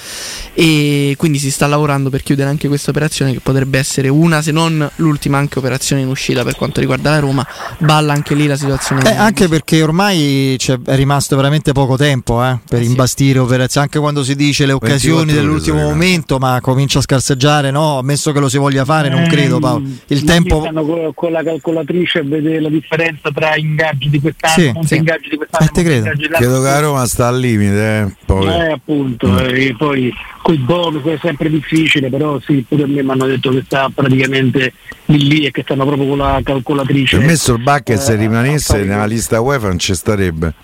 e 0.54 1.14
quindi 1.16 1.38
si 1.38 1.50
sta 1.50 1.66
lavorando 1.66 2.10
per 2.10 2.22
chiudere 2.22 2.48
anche 2.50 2.68
questa 2.68 2.90
operazione 2.90 3.32
che 3.32 3.40
potrebbe 3.40 3.78
essere 3.78 4.08
una 4.08 4.42
se 4.42 4.52
non 4.52 4.88
l'ultima 4.96 5.38
anche 5.38 5.58
operazione 5.58 6.02
in 6.02 6.08
uscita 6.08 6.42
per 6.44 6.56
quanto 6.56 6.80
riguarda 6.80 7.10
la 7.10 7.18
Roma. 7.18 7.46
Balla 7.78 8.12
anche 8.12 8.34
lì 8.34 8.46
la 8.46 8.56
situazione. 8.56 9.10
Eh, 9.10 9.16
anche 9.16 9.48
perché 9.48 9.82
ormai 9.82 10.56
è 10.56 10.96
rimasto 10.96 11.36
veramente 11.36 11.72
poco 11.72 11.96
tempo 11.96 12.44
eh, 12.44 12.58
per 12.68 12.80
eh, 12.80 12.84
imbastire 12.84 13.34
sì. 13.34 13.38
operazioni, 13.38 13.86
anche 13.86 13.98
quando 13.98 14.22
si 14.22 14.34
dice 14.34 14.66
le 14.66 14.72
occasioni 14.72 15.32
dell'ultimo 15.32 15.78
momento, 15.78 15.91
ma 16.38 16.58
comincia 16.60 16.98
a 16.98 17.02
scarseggiare, 17.02 17.70
no? 17.70 17.98
Ammesso 17.98 18.32
che 18.32 18.40
lo 18.40 18.48
si 18.48 18.58
voglia 18.58 18.84
fare, 18.84 19.08
non 19.08 19.26
credo 19.26 19.58
Paolo. 19.58 19.84
Il 20.08 20.24
tempo... 20.24 20.60
Stanno 20.60 21.12
con 21.14 21.32
la 21.32 21.42
calcolatrice 21.42 22.20
a 22.20 22.22
vedere 22.24 22.60
la 22.60 22.68
differenza 22.68 23.30
tra 23.30 23.56
ingaggi 23.56 24.08
di 24.10 24.20
quest'anno 24.20 24.82
sì, 24.82 24.86
sì. 24.86 24.96
ingaggi 24.96 25.28
di 25.30 25.36
quest'anno. 25.36 25.70
Eh, 25.74 25.82
credo. 25.82 26.10
credo 26.10 26.62
che 26.62 26.68
la 26.68 26.80
Roma 26.80 27.06
sta 27.06 27.28
al 27.28 27.38
limite. 27.38 28.00
Eh, 28.00 28.14
poi. 28.24 28.46
Eh, 28.46 28.72
appunto, 28.72 29.28
mm. 29.28 29.38
Eh, 29.38 29.66
e 29.66 29.74
poi 29.76 30.12
con 30.42 30.54
i 30.54 30.58
bonus 30.58 31.04
è 31.04 31.18
sempre 31.20 31.48
difficile, 31.48 32.08
però 32.08 32.40
sì, 32.40 32.64
pure 32.66 32.84
a 32.84 32.86
me 32.86 33.02
mi 33.02 33.10
hanno 33.10 33.26
detto 33.26 33.50
che 33.50 33.62
sta 33.64 33.90
praticamente 33.94 34.72
lì, 35.06 35.26
lì 35.26 35.46
e 35.46 35.50
che 35.50 35.62
stanno 35.62 35.84
proprio 35.86 36.08
con 36.08 36.18
la 36.18 36.40
calcolatrice. 36.42 37.18
Per 37.18 37.26
me 37.26 37.32
il 37.32 37.62
Bucket 37.62 37.98
se 37.98 38.12
eh, 38.12 38.16
rimanesse 38.16 38.84
nella 38.84 39.06
lista 39.06 39.40
UEFA 39.40 39.68
non 39.68 39.78
ci 39.78 39.94
starebbe. 39.94 40.54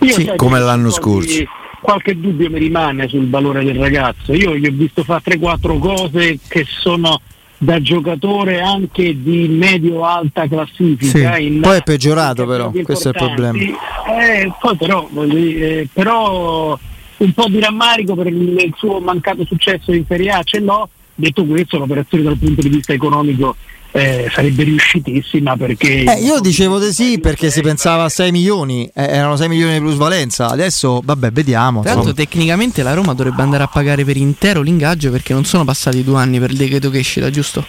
Sì, 0.00 0.32
come 0.36 0.60
l'anno 0.60 0.90
scorso 0.90 1.44
qualche 1.88 2.20
dubbio 2.20 2.50
mi 2.50 2.58
rimane 2.58 3.08
sul 3.08 3.30
valore 3.30 3.64
del 3.64 3.76
ragazzo. 3.76 4.34
Io 4.34 4.54
gli 4.54 4.66
ho 4.66 4.70
visto 4.70 5.04
fare 5.04 5.22
3-4 5.24 5.78
cose 5.78 6.38
che 6.46 6.66
sono 6.68 7.18
da 7.56 7.80
giocatore 7.80 8.60
anche 8.60 9.22
di 9.22 9.48
medio-alta 9.48 10.46
classifica. 10.46 11.36
Sì, 11.36 11.46
in, 11.46 11.60
poi 11.60 11.78
è 11.78 11.82
peggiorato 11.82 12.44
però, 12.44 12.70
questo 12.82 13.08
è 13.08 13.12
il 13.12 13.26
problema. 13.26 13.58
Eh, 13.58 14.52
poi 14.60 14.76
però, 14.76 15.08
eh, 15.30 15.88
però 15.90 16.78
un 17.16 17.32
po' 17.32 17.48
di 17.48 17.58
rammarico 17.58 18.14
per 18.14 18.26
il, 18.26 18.74
suo 18.76 19.00
mancato 19.00 19.46
successo 19.46 19.90
in 19.90 20.04
Serie 20.06 20.30
A 20.30 20.42
ce 20.42 20.60
l'ho, 20.60 20.90
detto 21.14 21.46
questo 21.46 21.78
l'operazione 21.78 22.22
dal 22.22 22.36
punto 22.36 22.60
di 22.60 22.68
vista 22.68 22.92
economico 22.92 23.56
eh, 23.98 24.30
sarebbe 24.32 24.62
riuscitissima 24.62 25.56
perché 25.56 26.04
eh, 26.04 26.20
io 26.20 26.40
dicevo 26.40 26.78
di 26.78 26.92
sì 26.92 27.18
perché 27.18 27.50
si 27.50 27.60
pensava 27.60 28.04
a 28.04 28.08
6 28.08 28.30
milioni 28.30 28.90
eh, 28.94 29.04
erano 29.04 29.36
6 29.36 29.48
milioni 29.48 29.72
di 29.74 29.80
plusvalenza. 29.80 30.48
Adesso 30.48 31.00
vabbè 31.04 31.30
vediamo 31.30 31.82
tra 31.82 31.94
l'altro 31.94 32.14
tecnicamente 32.14 32.82
la 32.82 32.94
Roma 32.94 33.14
dovrebbe 33.14 33.42
andare 33.42 33.64
a 33.64 33.68
pagare 33.68 34.04
per 34.04 34.16
intero 34.16 34.62
l'ingaggio 34.62 35.10
perché 35.10 35.32
non 35.32 35.44
sono 35.44 35.64
passati 35.64 36.04
due 36.04 36.18
anni 36.18 36.38
per 36.38 36.50
il 36.50 36.56
decreto 36.56 36.90
che 36.90 36.98
esce 36.98 37.30
giusto? 37.30 37.64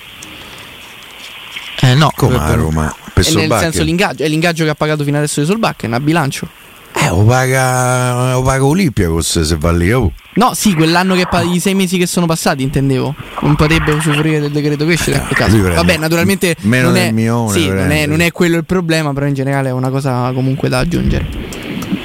eh 1.82 1.96
no. 1.96 2.12
Come 2.16 2.38
a 2.38 2.54
Roma? 2.54 2.96
Per 3.14 3.34
nel 3.34 3.52
senso 3.60 3.84
l'ingaggio 3.84 4.24
è 4.24 4.28
l'ingaggio 4.28 4.64
che 4.64 4.70
ha 4.70 4.76
pagato 4.76 5.04
fino 5.04 5.18
adesso 5.18 5.40
di 5.40 5.46
Solbakken 5.46 5.94
a 5.94 6.00
bilancio 6.00 6.48
eh, 6.94 7.10
lo 7.10 7.24
paga, 7.24 8.34
lo 8.34 8.42
paga 8.42 8.66
Olympiacos 8.66 9.42
se 9.42 9.58
va 9.58 9.72
lì. 9.72 9.92
Oh. 9.92 10.12
No, 10.34 10.54
sì, 10.54 10.74
quell'anno 10.74 11.16
che 11.16 11.28
i 11.52 11.60
sei 11.60 11.76
mesi 11.76 11.98
che 11.98 12.06
sono 12.06 12.26
passati, 12.26 12.64
intendevo. 12.64 13.14
Non 13.42 13.56
potrebbe 13.56 13.92
usufruire 13.92 14.40
del 14.40 14.52
decreto 14.52 14.86
crescita. 14.86 15.28
Eh, 15.28 15.74
Vabbè, 15.74 15.98
naturalmente. 15.98 16.56
Meno 16.62 16.88
non 16.88 16.98
è, 16.98 17.12
milione, 17.12 17.52
sì, 17.52 17.68
non 17.68 17.92
è, 17.92 18.06
non 18.06 18.22
è 18.22 18.32
quello 18.32 18.58
il 18.58 18.66
problema, 18.66 19.14
però 19.14 19.26
in 19.26 19.34
generale 19.34 19.70
è 19.70 19.72
una 19.72 19.90
cosa 19.90 20.32
comunque 20.34 20.70
da 20.70 20.80
aggiungere. 20.80 21.26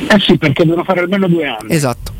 Eh 0.08 0.18
sì, 0.20 0.36
perché 0.36 0.64
devono 0.64 0.84
fare 0.84 1.00
almeno 1.00 1.28
due 1.28 1.46
anni. 1.46 1.72
Esatto. 1.72 2.12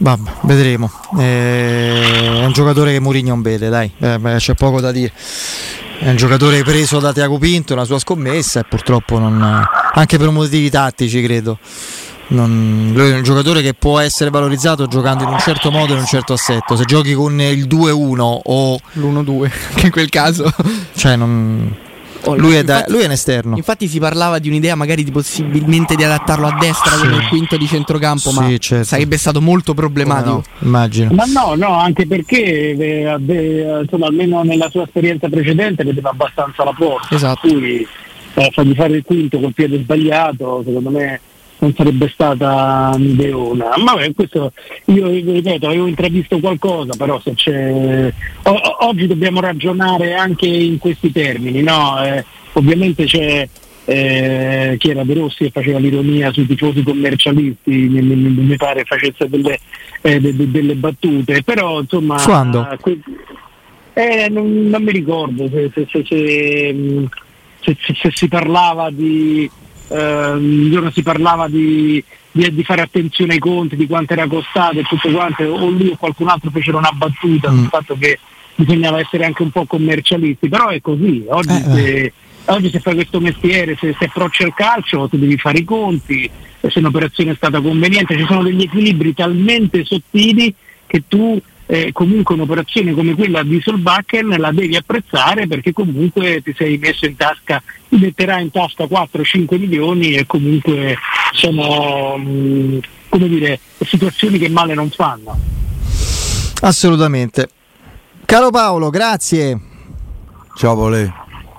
Vabbè, 0.00 0.30
vedremo. 0.42 0.90
Eh, 1.18 2.40
è 2.40 2.44
un 2.44 2.52
giocatore 2.52 2.92
che 2.92 3.00
Mourinho 3.00 3.30
non 3.30 3.42
vede, 3.42 3.68
dai, 3.68 3.90
eh, 3.98 4.18
c'è 4.36 4.54
poco 4.54 4.80
da 4.80 4.92
dire. 4.92 5.12
È 6.00 6.08
un 6.08 6.16
giocatore 6.16 6.62
preso 6.62 7.00
da 7.00 7.12
Tiago 7.12 7.38
Pinto, 7.38 7.74
la 7.74 7.84
sua 7.84 7.98
scommessa 7.98 8.60
e 8.60 8.64
purtroppo 8.64 9.18
non, 9.18 9.42
anche 9.92 10.16
per 10.16 10.30
motivi 10.30 10.70
tattici 10.70 11.20
credo. 11.20 11.58
Non, 12.28 12.92
lui 12.94 13.10
è 13.10 13.16
un 13.16 13.22
giocatore 13.24 13.62
che 13.62 13.74
può 13.74 13.98
essere 13.98 14.30
valorizzato 14.30 14.86
giocando 14.86 15.24
in 15.24 15.30
un 15.30 15.38
certo 15.40 15.72
modo 15.72 15.92
e 15.92 15.96
in 15.96 16.02
un 16.02 16.06
certo 16.06 16.34
assetto. 16.34 16.76
Se 16.76 16.84
giochi 16.84 17.14
con 17.14 17.40
il 17.40 17.66
2-1 17.66 18.40
o 18.44 18.78
l'1-2, 18.92 19.50
che 19.74 19.86
in 19.86 19.90
quel 19.90 20.08
caso, 20.08 20.48
cioè 20.94 21.16
non, 21.16 21.74
lui 22.36 22.54
è, 22.54 22.64
da, 22.64 22.84
lui 22.88 23.02
è, 23.02 23.04
un 23.04 23.12
esterno. 23.12 23.56
Infatti 23.56 23.88
si 23.88 23.98
parlava 23.98 24.38
di 24.38 24.48
un'idea 24.48 24.74
magari 24.74 25.04
di 25.04 25.10
possibilmente 25.10 25.94
di 25.94 26.04
adattarlo 26.04 26.46
a 26.46 26.56
destra 26.58 26.92
sì. 26.92 27.00
come 27.00 27.16
il 27.16 27.28
quinto 27.28 27.56
di 27.56 27.66
centrocampo, 27.66 28.30
sì, 28.30 28.38
ma 28.38 28.58
certo. 28.58 28.84
sarebbe 28.84 29.16
stato 29.16 29.40
molto 29.40 29.74
problematico. 29.74 30.42
No, 30.58 30.66
immagino. 30.66 31.10
Ma 31.12 31.24
no, 31.24 31.54
no, 31.54 31.78
anche 31.78 32.06
perché 32.06 32.42
eh, 32.42 33.18
eh, 33.26 33.80
insomma, 33.82 34.06
almeno 34.06 34.42
nella 34.42 34.68
sua 34.70 34.84
esperienza 34.84 35.28
precedente 35.28 35.84
vedeva 35.84 36.10
abbastanza 36.10 36.64
la 36.64 36.74
porta. 36.76 37.14
Esatto. 37.14 37.48
Cui 37.48 37.86
eh, 38.34 38.50
fargli 38.52 38.74
fare 38.74 38.96
il 38.96 39.04
quinto 39.04 39.40
col 39.40 39.52
piede 39.52 39.78
sbagliato, 39.78 40.62
secondo 40.64 40.90
me 40.90 41.20
non 41.58 41.74
sarebbe 41.74 42.08
stata 42.08 42.92
un'ideona. 42.94 43.74
Ma 43.78 43.94
beh, 43.94 44.14
questo 44.14 44.52
io 44.86 45.08
ripeto, 45.08 45.66
avevo 45.66 45.86
intravisto 45.86 46.38
qualcosa, 46.38 46.94
però 46.96 47.20
se 47.20 47.34
c'è. 47.34 48.12
O- 48.44 48.86
oggi 48.86 49.06
dobbiamo 49.06 49.40
ragionare 49.40 50.14
anche 50.14 50.46
in 50.46 50.78
questi 50.78 51.10
termini, 51.12 51.62
no? 51.62 52.02
Eh, 52.04 52.24
ovviamente 52.52 53.04
c'è 53.04 53.48
eh, 53.84 54.76
chi 54.78 54.90
era 54.90 55.02
De 55.02 55.14
Rossi 55.14 55.44
che 55.44 55.50
faceva 55.50 55.78
l'ironia 55.78 56.30
sui 56.30 56.46
tifosi 56.46 56.82
commercialisti, 56.82 57.70
mi, 57.70 58.02
mi, 58.02 58.14
mi 58.16 58.56
pare 58.56 58.84
facesse 58.84 59.28
delle, 59.28 59.58
eh, 60.02 60.20
de, 60.20 60.36
de, 60.36 60.50
delle, 60.50 60.74
battute, 60.74 61.42
però 61.42 61.80
insomma. 61.80 62.22
Quando? 62.22 62.68
Que- 62.80 63.00
eh, 63.94 64.28
non, 64.28 64.68
non, 64.68 64.82
mi 64.82 64.92
ricordo 64.92 65.48
se, 65.48 65.72
se, 65.74 66.04
se, 66.04 67.76
se 68.00 68.10
si 68.12 68.28
parlava 68.28 68.90
di 68.90 69.50
eh, 69.88 70.90
si 70.92 71.02
parlava 71.02 71.48
di, 71.48 72.02
di, 72.30 72.54
di, 72.54 72.64
fare 72.64 72.82
attenzione 72.82 73.34
ai 73.34 73.38
conti, 73.38 73.76
di 73.76 73.86
quanto 73.86 74.12
era 74.12 74.26
costato 74.26 74.78
e 74.78 74.82
tutto 74.82 75.10
quanto, 75.10 75.42
o 75.44 75.68
lui 75.68 75.88
o 75.88 75.96
qualcun 75.96 76.28
altro 76.28 76.50
fecero 76.50 76.78
una 76.78 76.92
battuta 76.92 77.50
mm. 77.50 77.56
sul 77.56 77.68
fatto 77.68 77.96
che 77.98 78.18
bisognava 78.54 79.00
essere 79.00 79.24
anche 79.24 79.42
un 79.42 79.50
po' 79.50 79.64
commercialisti, 79.64 80.48
però 80.48 80.68
è 80.68 80.80
così, 80.80 81.24
oggi, 81.28 81.56
eh, 81.56 81.62
se, 81.62 82.00
eh. 82.00 82.12
oggi 82.46 82.70
se 82.70 82.80
fai 82.80 82.94
questo 82.94 83.20
mestiere, 83.20 83.76
se, 83.78 83.94
se 83.98 84.06
approcci 84.06 84.42
al 84.42 84.54
calcio, 84.54 85.08
tu 85.08 85.16
devi 85.16 85.36
fare 85.38 85.58
i 85.58 85.64
conti, 85.64 86.28
se 86.60 86.78
un'operazione 86.78 87.32
è 87.32 87.36
stata 87.36 87.60
conveniente, 87.60 88.16
ci 88.16 88.26
sono 88.26 88.42
degli 88.42 88.62
equilibri 88.62 89.14
talmente 89.14 89.84
sottili 89.84 90.52
che 90.86 91.04
tu 91.06 91.40
eh, 91.70 91.92
comunque 91.92 92.34
un'operazione 92.34 92.94
come 92.94 93.14
quella 93.14 93.42
di 93.42 93.60
Solbakken 93.60 94.36
la 94.38 94.50
devi 94.52 94.74
apprezzare 94.74 95.46
perché 95.46 95.74
comunque 95.74 96.40
ti 96.42 96.54
sei 96.56 96.78
messo 96.78 97.04
in 97.04 97.14
tasca, 97.14 97.62
ti 97.90 97.96
metterà 97.98 98.40
in 98.40 98.50
tasca 98.50 98.84
4-5 98.84 99.58
milioni 99.58 100.14
e 100.14 100.24
comunque 100.24 100.96
sono 101.34 102.16
mh, 102.16 102.28
mm, 102.30 102.78
come 103.10 103.28
dire, 103.28 103.60
situazioni 103.80 104.38
che 104.38 104.48
male 104.48 104.72
non 104.72 104.88
fanno. 104.88 105.38
Assolutamente. 106.62 107.48
Caro 108.24 108.48
Paolo, 108.50 108.88
grazie. 108.88 109.60
Ciao 110.56 110.74
Vole. 110.74 111.12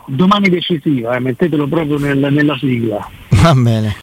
Domani 0.07 0.49
decisiva, 0.49 1.15
eh, 1.15 1.19
mettetelo 1.19 1.67
proprio 1.67 1.99
nel, 1.99 2.17
nella 2.33 2.57
sigla. 2.57 3.07
Va 3.29 3.53
bene. 3.53 3.95